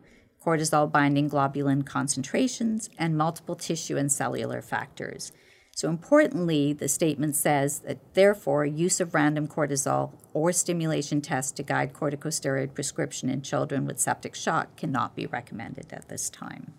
cortisol 0.45 0.91
binding 0.91 1.29
globulin 1.29 1.85
concentrations, 1.85 2.89
and 2.99 3.17
multiple 3.17 3.55
tissue 3.55 3.97
and 3.97 4.11
cellular 4.11 4.61
factors. 4.61 5.31
So, 5.75 5.89
importantly, 5.89 6.71
the 6.71 6.87
statement 6.87 7.35
says 7.35 7.79
that 7.79 8.13
therefore, 8.13 8.65
use 8.65 9.01
of 9.01 9.13
random 9.13 9.47
cortisol 9.47 10.13
or 10.33 10.53
stimulation 10.53 11.19
tests 11.19 11.51
to 11.53 11.63
guide 11.63 11.91
corticosteroid 11.91 12.73
prescription 12.73 13.29
in 13.29 13.41
children 13.41 13.85
with 13.85 13.99
septic 13.99 14.35
shock 14.35 14.77
cannot 14.77 15.15
be 15.15 15.25
recommended 15.25 15.91
at 15.91 16.07
this 16.07 16.29
time. 16.29 16.73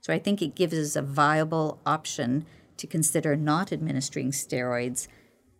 So, 0.00 0.12
I 0.12 0.18
think 0.18 0.42
it 0.42 0.56
gives 0.56 0.74
us 0.74 0.96
a 0.96 1.02
viable 1.02 1.78
option 1.86 2.44
to 2.78 2.86
consider 2.86 3.36
not 3.36 3.72
administering 3.72 4.32
steroids, 4.32 5.06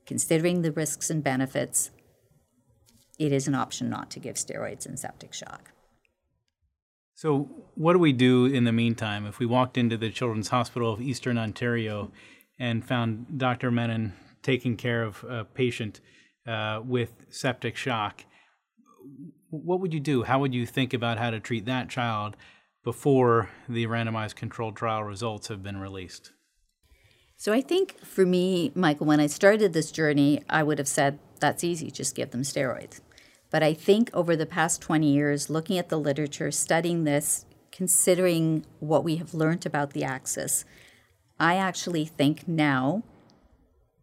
considering 0.07 0.63
the 0.63 0.73
risks 0.73 1.11
and 1.11 1.23
benefits. 1.23 1.91
It 3.21 3.33
is 3.33 3.47
an 3.47 3.55
option 3.55 3.89
not 3.89 4.11
to 4.13 4.21
give 4.21 4.37
steroids 4.37 4.87
in 4.87 4.97
septic 4.97 5.33
shock. 5.33 5.73
So, 7.19 7.49
what 7.75 7.95
do 7.95 7.99
we 7.99 8.13
do 8.13 8.47
in 8.47 8.63
the 8.63 8.71
meantime? 8.71 9.27
If 9.27 9.41
we 9.41 9.47
walked 9.47 9.77
into 9.77 9.97
the 9.97 10.09
Children's 10.09 10.51
Hospital 10.51 10.93
of 10.93 11.01
Eastern 11.01 11.37
Ontario 11.37 12.13
and 12.61 12.85
found 12.85 13.41
Dr. 13.41 13.73
Menon 13.73 14.13
taking 14.41 14.77
care 14.77 15.03
of 15.03 15.25
a 15.25 15.45
patient 15.45 16.01
uh, 16.47 16.81
with 16.85 17.27
septic 17.29 17.77
shock, 17.77 18.25
what 19.51 19.81
would 19.81 19.93
you 19.93 19.99
do? 19.99 20.23
How 20.23 20.39
would 20.39 20.55
you 20.55 20.65
think 20.65 20.95
about 20.95 21.19
how 21.19 21.31
to 21.31 21.41
treat 21.41 21.67
that 21.67 21.89
child 21.89 22.37
before 22.85 23.51
the 23.69 23.87
randomized 23.89 24.37
controlled 24.37 24.77
trial 24.77 25.03
results 25.03 25.49
have 25.49 25.61
been 25.61 25.79
released? 25.79 26.31
So, 27.37 27.53
I 27.53 27.63
think 27.63 27.99
for 27.99 28.25
me, 28.25 28.71
Michael, 28.77 29.09
when 29.09 29.19
I 29.19 29.27
started 29.27 29.73
this 29.73 29.91
journey, 29.91 30.45
I 30.49 30.63
would 30.63 30.79
have 30.79 30.87
said, 30.87 31.19
that's 31.41 31.65
easy, 31.65 31.91
just 31.91 32.15
give 32.15 32.31
them 32.31 32.43
steroids. 32.43 33.01
But 33.51 33.63
I 33.63 33.73
think 33.73 34.11
over 34.13 34.37
the 34.37 34.47
past 34.47 34.83
20 34.83 35.11
years, 35.11 35.49
looking 35.49 35.79
at 35.79 35.89
the 35.89 35.99
literature, 35.99 36.51
studying 36.51 37.05
this, 37.05 37.47
considering 37.73 38.67
what 38.81 39.05
we 39.05 39.17
have 39.17 39.35
learned 39.35 39.65
about 39.65 39.93
the 39.93 40.05
axis, 40.05 40.65
I 41.41 41.57
actually 41.57 42.05
think 42.05 42.47
now 42.47 43.05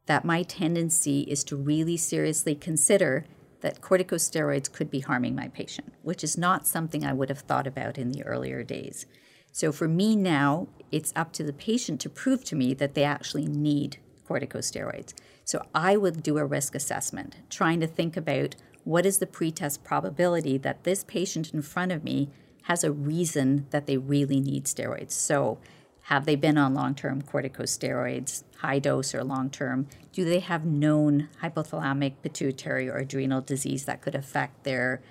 that 0.05 0.25
my 0.25 0.43
tendency 0.43 1.21
is 1.21 1.43
to 1.45 1.55
really 1.55 1.97
seriously 1.97 2.55
consider 2.55 3.25
that 3.61 3.81
corticosteroids 3.81 4.71
could 4.71 4.91
be 4.91 4.99
harming 4.99 5.35
my 5.35 5.47
patient, 5.47 5.93
which 6.03 6.23
is 6.23 6.37
not 6.37 6.67
something 6.67 7.03
I 7.03 7.13
would 7.13 7.29
have 7.29 7.39
thought 7.39 7.67
about 7.67 7.97
in 7.97 8.11
the 8.11 8.23
earlier 8.23 8.63
days. 8.63 9.05
So 9.51 9.71
for 9.71 9.87
me 9.87 10.15
now, 10.15 10.67
it's 10.91 11.13
up 11.15 11.31
to 11.33 11.43
the 11.43 11.53
patient 11.53 11.99
to 12.01 12.09
prove 12.09 12.43
to 12.45 12.55
me 12.55 12.73
that 12.75 12.93
they 12.93 13.03
actually 13.03 13.47
need 13.47 13.97
corticosteroids. 14.27 15.13
So 15.43 15.65
I 15.73 15.97
would 15.97 16.21
do 16.21 16.37
a 16.37 16.45
risk 16.45 16.75
assessment, 16.75 17.37
trying 17.49 17.79
to 17.79 17.87
think 17.87 18.17
about 18.17 18.55
what 18.85 19.05
is 19.05 19.17
the 19.17 19.27
pretest 19.27 19.83
probability 19.83 20.57
that 20.59 20.83
this 20.85 21.03
patient 21.03 21.53
in 21.53 21.61
front 21.61 21.91
of 21.91 22.03
me 22.03 22.29
has 22.63 22.83
a 22.83 22.91
reason 22.91 23.67
that 23.71 23.87
they 23.87 23.97
really 23.97 24.39
need 24.39 24.65
steroids. 24.65 25.11
So 25.11 25.59
have 26.03 26.25
they 26.25 26.35
been 26.35 26.57
on 26.57 26.75
long 26.75 26.93
term 26.95 27.21
corticosteroids, 27.21 28.43
high 28.57 28.79
dose 28.79 29.13
or 29.13 29.23
long 29.23 29.49
term? 29.49 29.87
Do 30.13 30.23
they 30.23 30.39
have 30.39 30.65
known 30.65 31.29
hypothalamic, 31.41 32.13
pituitary, 32.21 32.87
or 32.87 32.97
adrenal 32.97 33.41
disease 33.41 33.85
that 33.85 34.01
could 34.01 34.15
affect 34.15 34.63
their 34.63 35.01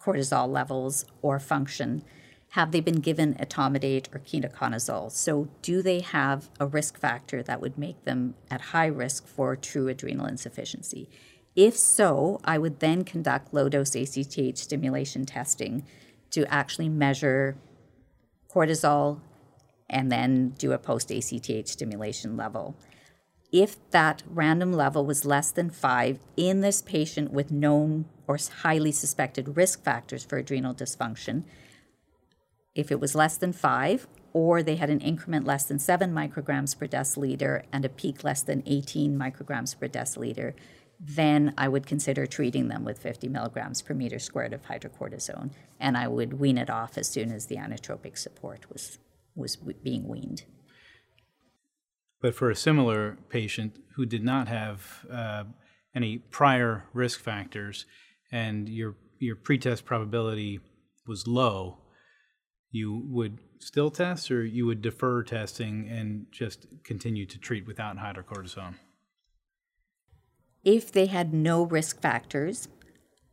cortisol 0.00 0.48
levels 0.48 1.06
or 1.22 1.40
function? 1.40 2.04
Have 2.50 2.72
they 2.72 2.80
been 2.80 3.00
given 3.00 3.34
etomidate 3.34 4.14
or 4.14 4.18
ketoconazole? 4.20 5.10
So, 5.10 5.48
do 5.60 5.82
they 5.82 6.00
have 6.00 6.50
a 6.60 6.66
risk 6.66 6.98
factor 6.98 7.42
that 7.42 7.60
would 7.60 7.76
make 7.76 8.04
them 8.04 8.34
at 8.50 8.60
high 8.60 8.86
risk 8.86 9.26
for 9.26 9.56
true 9.56 9.88
adrenal 9.88 10.26
insufficiency? 10.26 11.08
If 11.56 11.76
so, 11.76 12.40
I 12.44 12.58
would 12.58 12.80
then 12.80 13.04
conduct 13.04 13.54
low 13.54 13.68
dose 13.68 13.94
ACTH 13.94 14.58
stimulation 14.58 15.24
testing 15.24 15.84
to 16.30 16.44
actually 16.52 16.88
measure 16.88 17.56
cortisol 18.52 19.20
and 19.88 20.10
then 20.10 20.50
do 20.58 20.72
a 20.72 20.78
post 20.78 21.10
ACTH 21.10 21.68
stimulation 21.68 22.36
level. 22.36 22.76
If 23.52 23.76
that 23.92 24.24
random 24.26 24.72
level 24.72 25.06
was 25.06 25.24
less 25.24 25.52
than 25.52 25.70
five 25.70 26.18
in 26.36 26.60
this 26.60 26.82
patient 26.82 27.30
with 27.30 27.52
known 27.52 28.06
or 28.26 28.36
highly 28.62 28.90
suspected 28.90 29.56
risk 29.56 29.84
factors 29.84 30.24
for 30.24 30.38
adrenal 30.38 30.74
dysfunction, 30.74 31.44
if 32.74 32.90
it 32.90 32.98
was 32.98 33.14
less 33.14 33.36
than 33.36 33.52
five, 33.52 34.08
or 34.32 34.64
they 34.64 34.74
had 34.74 34.90
an 34.90 35.00
increment 35.00 35.46
less 35.46 35.66
than 35.66 35.78
7 35.78 36.12
micrograms 36.12 36.76
per 36.76 36.88
deciliter 36.88 37.62
and 37.72 37.84
a 37.84 37.88
peak 37.88 38.24
less 38.24 38.42
than 38.42 38.64
18 38.66 39.16
micrograms 39.16 39.78
per 39.78 39.86
deciliter, 39.86 40.54
then 41.06 41.52
I 41.58 41.68
would 41.68 41.86
consider 41.86 42.26
treating 42.26 42.68
them 42.68 42.84
with 42.84 42.98
50 42.98 43.28
milligrams 43.28 43.82
per 43.82 43.92
meter 43.92 44.18
squared 44.18 44.54
of 44.54 44.62
hydrocortisone, 44.62 45.50
and 45.78 45.96
I 45.98 46.08
would 46.08 46.40
wean 46.40 46.56
it 46.56 46.70
off 46.70 46.96
as 46.96 47.08
soon 47.08 47.30
as 47.30 47.46
the 47.46 47.56
inotropic 47.56 48.16
support 48.16 48.70
was 48.72 48.98
was 49.36 49.56
being 49.56 50.08
weaned. 50.08 50.44
But 52.22 52.34
for 52.34 52.48
a 52.48 52.56
similar 52.56 53.18
patient 53.28 53.76
who 53.96 54.06
did 54.06 54.24
not 54.24 54.48
have 54.48 55.04
uh, 55.12 55.44
any 55.94 56.18
prior 56.18 56.84
risk 56.94 57.20
factors 57.20 57.84
and 58.32 58.68
your 58.68 58.94
your 59.18 59.36
pretest 59.36 59.84
probability 59.84 60.60
was 61.06 61.26
low, 61.26 61.78
you 62.70 63.02
would 63.08 63.40
still 63.58 63.90
test 63.90 64.30
or 64.30 64.44
you 64.44 64.64
would 64.64 64.80
defer 64.80 65.22
testing 65.22 65.86
and 65.88 66.26
just 66.30 66.66
continue 66.82 67.26
to 67.26 67.38
treat 67.38 67.66
without 67.66 67.98
hydrocortisone? 67.98 68.74
If 70.64 70.90
they 70.90 71.06
had 71.06 71.34
no 71.34 71.62
risk 71.62 72.00
factors, 72.00 72.68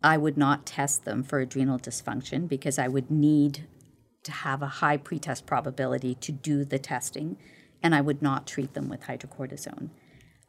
I 0.03 0.17
would 0.17 0.37
not 0.37 0.65
test 0.65 1.05
them 1.05 1.23
for 1.23 1.39
adrenal 1.39 1.79
dysfunction 1.79 2.47
because 2.47 2.77
I 2.77 2.87
would 2.87 3.09
need 3.09 3.67
to 4.23 4.31
have 4.31 4.61
a 4.61 4.67
high 4.67 4.97
pretest 4.97 5.45
probability 5.45 6.15
to 6.15 6.31
do 6.31 6.65
the 6.65 6.79
testing, 6.79 7.37
and 7.81 7.95
I 7.95 8.01
would 8.01 8.21
not 8.21 8.47
treat 8.47 8.73
them 8.73 8.89
with 8.89 9.03
hydrocortisone. 9.03 9.89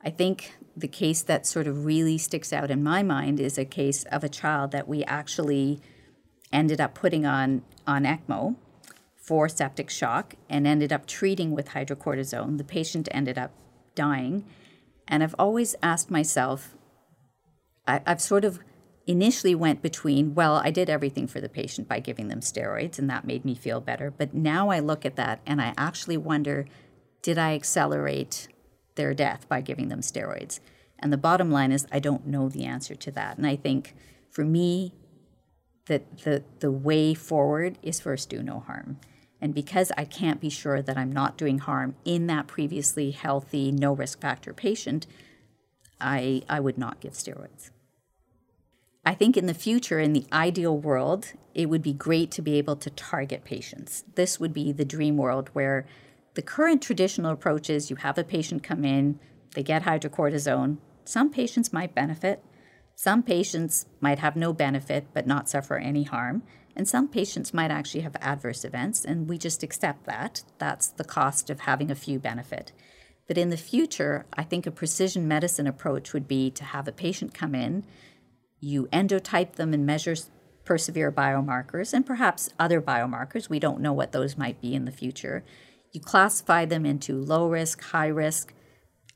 I 0.05 0.11
think 0.11 0.55
the 0.77 0.89
case 0.89 1.23
that 1.23 1.47
sort 1.47 1.67
of 1.67 1.85
really 1.85 2.19
sticks 2.19 2.53
out 2.53 2.71
in 2.71 2.83
my 2.83 3.03
mind 3.03 3.39
is 3.39 3.57
a 3.57 3.65
case 3.65 4.05
of 4.05 4.25
a 4.25 4.29
child 4.29 4.73
that 4.73 4.89
we 4.89 5.05
actually 5.05 5.81
ended 6.53 6.81
up 6.81 6.95
putting 6.95 7.25
on, 7.25 7.63
on 7.87 8.05
ECMO 8.05 8.57
for 9.17 9.49
septic 9.49 9.89
shock 9.89 10.35
and 10.51 10.67
ended 10.67 10.93
up 10.93 11.07
treating 11.07 11.53
with 11.53 11.69
hydrocortisone. 11.69 12.59
The 12.59 12.65
patient 12.65 13.09
ended 13.13 13.39
up 13.39 13.53
dying. 13.95 14.45
And 15.09 15.23
I've 15.23 15.35
always 15.39 15.75
asked 15.83 16.11
myself, 16.11 16.75
I, 17.87 18.01
I've 18.07 18.21
sort 18.21 18.45
of 18.45 18.61
initially 19.07 19.55
went 19.55 19.83
between, 19.83 20.35
well, 20.35 20.57
I 20.57 20.71
did 20.71 20.89
everything 20.89 21.27
for 21.27 21.41
the 21.41 21.49
patient 21.49 21.89
by 21.89 22.01
giving 22.01 22.29
them 22.29 22.41
steroids, 22.41 22.99
and 22.99 23.11
that 23.11 23.27
made 23.27 23.45
me 23.45 23.55
feel 23.55 23.81
better. 23.81 24.11
But 24.11 24.33
now 24.33 24.71
I 24.71 24.79
look 24.79 25.05
at 25.05 25.17
that 25.17 25.41
and 25.45 25.61
I 25.61 25.75
actually 25.77 26.17
wonder, 26.17 26.67
did 27.21 27.39
I 27.39 27.55
accelerate 27.55 28.49
their 28.95 29.15
death 29.15 29.49
by 29.49 29.61
giving 29.61 29.89
them 29.89 30.01
steroids? 30.01 30.61
And 30.99 31.13
the 31.13 31.19
bottom 31.19 31.51
line 31.51 31.73
is, 31.73 31.87
I 31.91 31.99
don't 31.99 32.27
know 32.27 32.49
the 32.49 32.65
answer 32.65 32.95
to 32.95 33.11
that. 33.13 33.37
And 33.37 33.47
I 33.47 33.57
think 33.57 33.95
for 34.31 34.45
me, 34.45 34.93
that 35.87 36.19
the, 36.19 36.45
the 36.61 36.71
way 36.71 37.13
forward 37.13 37.79
is 37.83 38.01
first 38.01 38.31
do 38.31 38.43
no 38.43 38.61
harm. 38.61 38.99
And 39.43 39.53
because 39.53 39.91
I 39.99 40.05
can't 40.05 40.41
be 40.41 40.49
sure 40.49 40.81
that 40.81 40.97
I'm 40.97 41.11
not 41.11 41.37
doing 41.37 41.59
harm 41.59 41.97
in 42.05 42.29
that 42.29 42.47
previously 42.47 43.11
healthy, 43.11 43.73
no 43.73 43.93
risk 43.93 44.21
factor 44.21 44.55
patient, 44.55 45.09
I, 46.01 46.43
I 46.49 46.61
would 46.61 46.79
not 46.79 47.01
give 47.01 47.15
steroids. 47.15 47.71
I 49.05 49.15
think 49.15 49.37
in 49.37 49.47
the 49.47 49.55
future, 49.55 49.99
in 49.99 50.13
the 50.13 50.27
ideal 50.33 50.79
world, 50.79 51.33
it 51.55 51.69
would 51.69 51.83
be 51.83 51.93
great 51.93 52.31
to 52.31 52.43
be 52.43 52.57
able 52.57 52.77
to 52.77 52.91
target 52.91 53.45
patients. 53.45 54.05
This 54.15 54.39
would 54.39 54.55
be 54.55 54.71
the 54.71 54.85
dream 54.85 55.17
world 55.17 55.51
where 55.55 55.87
the 56.35 56.43
current 56.43 56.81
traditional 56.81 57.33
approach 57.33 57.69
is 57.69 57.91
you 57.91 57.97
have 57.97 58.17
a 58.17 58.25
patient 58.25 58.63
come 58.63 58.85
in, 58.85 59.19
they 59.57 59.65
get 59.65 59.83
hydrocortisone. 59.83 60.79
Some 61.05 61.31
patients 61.31 61.73
might 61.73 61.97
benefit, 61.97 62.45
some 62.95 63.25
patients 63.25 63.87
might 64.01 64.21
have 64.21 64.37
no 64.37 64.53
benefit 64.53 65.09
but 65.13 65.27
not 65.27 65.49
suffer 65.49 65.79
any 65.79 66.05
harm, 66.05 66.45
and 66.75 66.89
some 66.89 67.09
patients 67.09 67.55
might 67.55 67.71
actually 67.71 68.01
have 68.01 68.17
adverse 68.21 68.65
events, 68.65 69.05
and 69.05 69.29
we 69.29 69.39
just 69.39 69.63
accept 69.63 70.05
that. 70.07 70.43
That's 70.59 70.89
the 70.89 71.05
cost 71.05 71.51
of 71.51 71.61
having 71.61 71.91
a 71.91 71.95
few 71.95 72.19
benefit. 72.19 72.73
But 73.29 73.39
in 73.39 73.51
the 73.51 73.57
future, 73.57 74.27
I 74.35 74.43
think 74.43 74.67
a 74.67 74.71
precision 74.71 75.29
medicine 75.29 75.67
approach 75.67 76.13
would 76.13 76.27
be 76.27 76.51
to 76.51 76.65
have 76.65 76.89
a 76.89 76.93
patient 76.93 77.35
come 77.35 77.55
in 77.55 77.85
you 78.63 78.89
endotype 78.93 79.55
them 79.55 79.75
and 79.75 79.85
measure 79.85 80.15
PERSEVERE 80.65 81.11
biomarkers 81.11 81.93
and 81.93 82.07
perhaps 82.07 82.49
other 82.59 82.81
biomarkers. 82.81 83.51
We 83.51 83.59
don't 83.59 83.81
know 83.81 83.93
what 83.93 84.13
those 84.13 84.39
might 84.39 84.61
be 84.61 84.75
in 84.75 84.85
the 84.85 84.93
future. 84.93 85.45
You 85.91 86.01
classify 86.01 86.65
them 86.65 86.87
into 86.87 87.21
low 87.21 87.49
risk, 87.49 87.83
high 87.83 88.07
risk, 88.07 88.55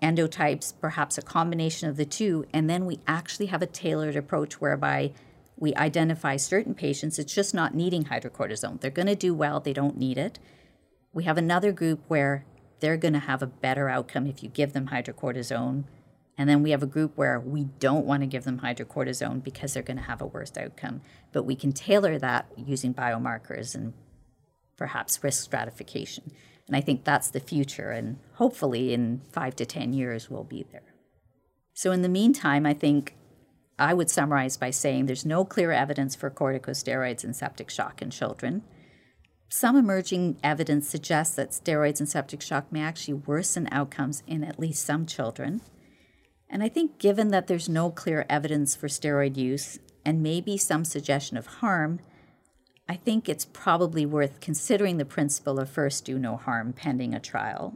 endotypes, 0.02 0.74
perhaps 0.78 1.16
a 1.16 1.22
combination 1.22 1.88
of 1.88 1.96
the 1.96 2.04
two, 2.04 2.44
and 2.52 2.68
then 2.68 2.84
we 2.84 2.98
actually 3.06 3.46
have 3.46 3.62
a 3.62 3.66
tailored 3.66 4.16
approach 4.16 4.60
whereby 4.60 5.12
we 5.56 5.74
identify 5.74 6.36
certain 6.36 6.74
patients. 6.74 7.18
It's 7.18 7.34
just 7.34 7.54
not 7.54 7.74
needing 7.74 8.04
hydrocortisone. 8.04 8.80
They're 8.80 8.90
going 8.90 9.06
to 9.06 9.14
do 9.14 9.34
well, 9.34 9.60
they 9.60 9.72
don't 9.72 9.96
need 9.96 10.18
it. 10.18 10.38
We 11.12 11.24
have 11.24 11.38
another 11.38 11.72
group 11.72 12.00
where 12.08 12.44
they're 12.80 12.98
going 12.98 13.14
to 13.14 13.20
have 13.20 13.42
a 13.42 13.46
better 13.46 13.88
outcome 13.88 14.26
if 14.26 14.42
you 14.42 14.50
give 14.50 14.74
them 14.74 14.88
hydrocortisone 14.88 15.84
and 16.38 16.48
then 16.48 16.62
we 16.62 16.70
have 16.70 16.82
a 16.82 16.86
group 16.86 17.16
where 17.16 17.40
we 17.40 17.64
don't 17.78 18.04
want 18.04 18.22
to 18.22 18.26
give 18.26 18.44
them 18.44 18.60
hydrocortisone 18.60 19.42
because 19.42 19.72
they're 19.72 19.82
going 19.82 19.96
to 19.96 20.02
have 20.02 20.20
a 20.20 20.26
worse 20.26 20.52
outcome. 20.56 21.00
But 21.32 21.44
we 21.44 21.56
can 21.56 21.72
tailor 21.72 22.18
that 22.18 22.46
using 22.56 22.92
biomarkers 22.92 23.74
and 23.74 23.94
perhaps 24.76 25.22
risk 25.24 25.42
stratification. 25.42 26.30
And 26.66 26.76
I 26.76 26.82
think 26.82 27.04
that's 27.04 27.30
the 27.30 27.40
future. 27.40 27.90
And 27.90 28.18
hopefully, 28.34 28.92
in 28.92 29.22
five 29.32 29.56
to 29.56 29.64
10 29.64 29.94
years, 29.94 30.28
we'll 30.28 30.44
be 30.44 30.66
there. 30.70 30.82
So, 31.72 31.92
in 31.92 32.02
the 32.02 32.08
meantime, 32.08 32.66
I 32.66 32.74
think 32.74 33.14
I 33.78 33.94
would 33.94 34.10
summarize 34.10 34.56
by 34.56 34.70
saying 34.70 35.06
there's 35.06 35.26
no 35.26 35.44
clear 35.44 35.70
evidence 35.70 36.14
for 36.14 36.30
corticosteroids 36.30 37.24
and 37.24 37.36
septic 37.36 37.70
shock 37.70 38.00
in 38.00 38.10
children. 38.10 38.62
Some 39.48 39.76
emerging 39.76 40.38
evidence 40.42 40.88
suggests 40.88 41.36
that 41.36 41.50
steroids 41.50 42.00
and 42.00 42.08
septic 42.08 42.42
shock 42.42 42.72
may 42.72 42.80
actually 42.80 43.14
worsen 43.14 43.68
outcomes 43.70 44.22
in 44.26 44.42
at 44.42 44.58
least 44.58 44.84
some 44.84 45.06
children. 45.06 45.60
And 46.48 46.62
I 46.62 46.68
think, 46.68 46.98
given 46.98 47.28
that 47.28 47.46
there's 47.46 47.68
no 47.68 47.90
clear 47.90 48.24
evidence 48.28 48.74
for 48.74 48.88
steroid 48.88 49.36
use 49.36 49.78
and 50.04 50.22
maybe 50.22 50.56
some 50.56 50.84
suggestion 50.84 51.36
of 51.36 51.46
harm, 51.46 52.00
I 52.88 52.94
think 52.94 53.28
it's 53.28 53.44
probably 53.44 54.06
worth 54.06 54.40
considering 54.40 54.96
the 54.96 55.04
principle 55.04 55.58
of 55.58 55.68
first 55.68 56.04
do 56.04 56.18
no 56.18 56.36
harm 56.36 56.72
pending 56.72 57.14
a 57.14 57.20
trial. 57.20 57.74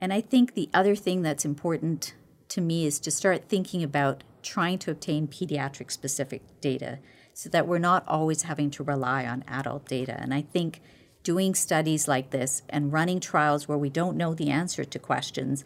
And 0.00 0.12
I 0.12 0.20
think 0.20 0.54
the 0.54 0.68
other 0.74 0.96
thing 0.96 1.22
that's 1.22 1.44
important 1.44 2.14
to 2.48 2.60
me 2.60 2.84
is 2.84 2.98
to 3.00 3.10
start 3.10 3.48
thinking 3.48 3.82
about 3.82 4.24
trying 4.46 4.78
to 4.78 4.90
obtain 4.90 5.28
pediatric 5.28 5.90
specific 5.90 6.42
data 6.60 6.98
so 7.34 7.50
that 7.50 7.66
we're 7.66 7.78
not 7.78 8.06
always 8.08 8.42
having 8.42 8.70
to 8.70 8.82
rely 8.82 9.26
on 9.26 9.44
adult 9.46 9.86
data. 9.86 10.16
And 10.18 10.32
I 10.32 10.40
think 10.40 10.80
doing 11.22 11.54
studies 11.54 12.08
like 12.08 12.30
this 12.30 12.62
and 12.68 12.92
running 12.92 13.20
trials 13.20 13.66
where 13.68 13.76
we 13.76 13.90
don't 13.90 14.16
know 14.16 14.32
the 14.32 14.48
answer 14.48 14.84
to 14.84 14.98
questions 14.98 15.64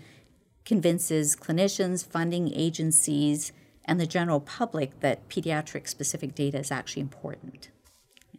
convinces 0.65 1.37
clinicians, 1.37 2.05
funding 2.05 2.53
agencies, 2.55 3.53
and 3.85 4.01
the 4.01 4.07
general 4.07 4.41
public 4.41 5.01
that 5.01 5.29
pediatric 5.29 5.87
specific 5.87 6.35
data 6.35 6.59
is 6.59 6.71
actually 6.71 7.03
important. 7.03 7.69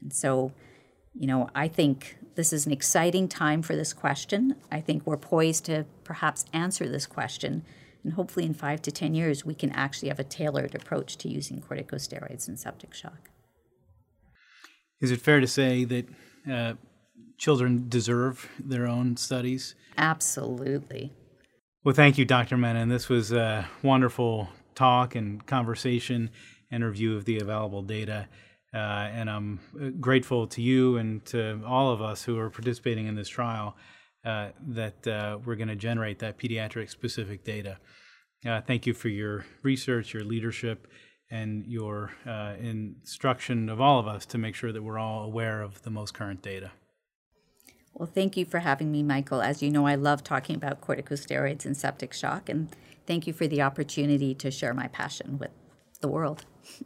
And 0.01 0.11
so, 0.11 0.51
you 1.13 1.27
know, 1.27 1.49
I 1.53 1.67
think 1.67 2.17
this 2.35 2.51
is 2.51 2.65
an 2.65 2.71
exciting 2.71 3.27
time 3.27 3.61
for 3.61 3.75
this 3.75 3.93
question. 3.93 4.55
I 4.71 4.81
think 4.81 5.05
we're 5.05 5.17
poised 5.17 5.65
to 5.65 5.85
perhaps 6.03 6.45
answer 6.53 6.87
this 6.87 7.05
question 7.05 7.63
And 8.03 8.13
hopefully, 8.13 8.45
in 8.45 8.53
five 8.53 8.81
to 8.83 8.91
10 8.91 9.13
years, 9.13 9.45
we 9.45 9.53
can 9.53 9.71
actually 9.71 10.09
have 10.09 10.19
a 10.19 10.23
tailored 10.23 10.73
approach 10.73 11.17
to 11.17 11.29
using 11.29 11.61
corticosteroids 11.61 12.47
in 12.47 12.57
septic 12.57 12.93
shock. 12.93 13.29
Is 14.99 15.11
it 15.11 15.21
fair 15.21 15.39
to 15.39 15.47
say 15.47 15.83
that 15.83 16.07
uh, 16.51 16.73
children 17.37 17.85
deserve 17.89 18.49
their 18.59 18.87
own 18.87 19.17
studies? 19.17 19.75
Absolutely. 19.97 21.11
Well, 21.83 21.95
thank 21.95 22.17
you, 22.17 22.25
Dr. 22.25 22.57
Menon. 22.57 22.89
This 22.89 23.09
was 23.09 23.31
a 23.31 23.67
wonderful 23.83 24.49
talk 24.75 25.15
and 25.15 25.45
conversation 25.45 26.29
and 26.69 26.83
review 26.83 27.17
of 27.17 27.25
the 27.25 27.39
available 27.39 27.81
data. 27.81 28.27
Uh, 28.73 28.77
and 28.77 29.29
I'm 29.29 29.59
uh, 29.79 29.89
grateful 29.99 30.47
to 30.47 30.61
you 30.61 30.97
and 30.97 31.25
to 31.25 31.61
all 31.65 31.91
of 31.91 32.01
us 32.01 32.23
who 32.23 32.37
are 32.37 32.49
participating 32.49 33.07
in 33.07 33.15
this 33.15 33.27
trial 33.27 33.75
that 34.23 35.07
uh, 35.07 35.37
we're 35.43 35.55
going 35.55 35.67
to 35.67 35.75
generate 35.75 36.19
that 36.19 36.37
pediatric 36.37 36.89
specific 36.89 37.43
data. 37.43 37.77
Uh, 38.45 38.61
thank 38.61 38.85
you 38.85 38.93
for 38.93 39.09
your 39.09 39.45
research, 39.63 40.13
your 40.13 40.23
leadership, 40.23 40.87
and 41.29 41.65
your 41.65 42.11
uh, 42.27 42.53
instruction 42.59 43.69
of 43.69 43.79
all 43.79 43.99
of 43.99 44.07
us 44.07 44.25
to 44.25 44.37
make 44.37 44.55
sure 44.55 44.71
that 44.71 44.83
we're 44.83 44.99
all 44.99 45.23
aware 45.23 45.61
of 45.61 45.81
the 45.83 45.89
most 45.89 46.13
current 46.13 46.41
data. 46.41 46.71
Well, 47.93 48.09
thank 48.13 48.37
you 48.37 48.45
for 48.45 48.59
having 48.59 48.91
me, 48.91 49.03
Michael. 49.03 49.41
As 49.41 49.61
you 49.61 49.69
know, 49.69 49.85
I 49.85 49.95
love 49.95 50.23
talking 50.23 50.55
about 50.55 50.81
corticosteroids 50.81 51.65
and 51.65 51.75
septic 51.75 52.13
shock, 52.13 52.49
and 52.49 52.69
thank 53.05 53.27
you 53.27 53.33
for 53.33 53.47
the 53.47 53.61
opportunity 53.61 54.33
to 54.35 54.49
share 54.49 54.73
my 54.73 54.87
passion 54.87 55.37
with 55.37 55.51
the 55.99 56.07
world. 56.07 56.45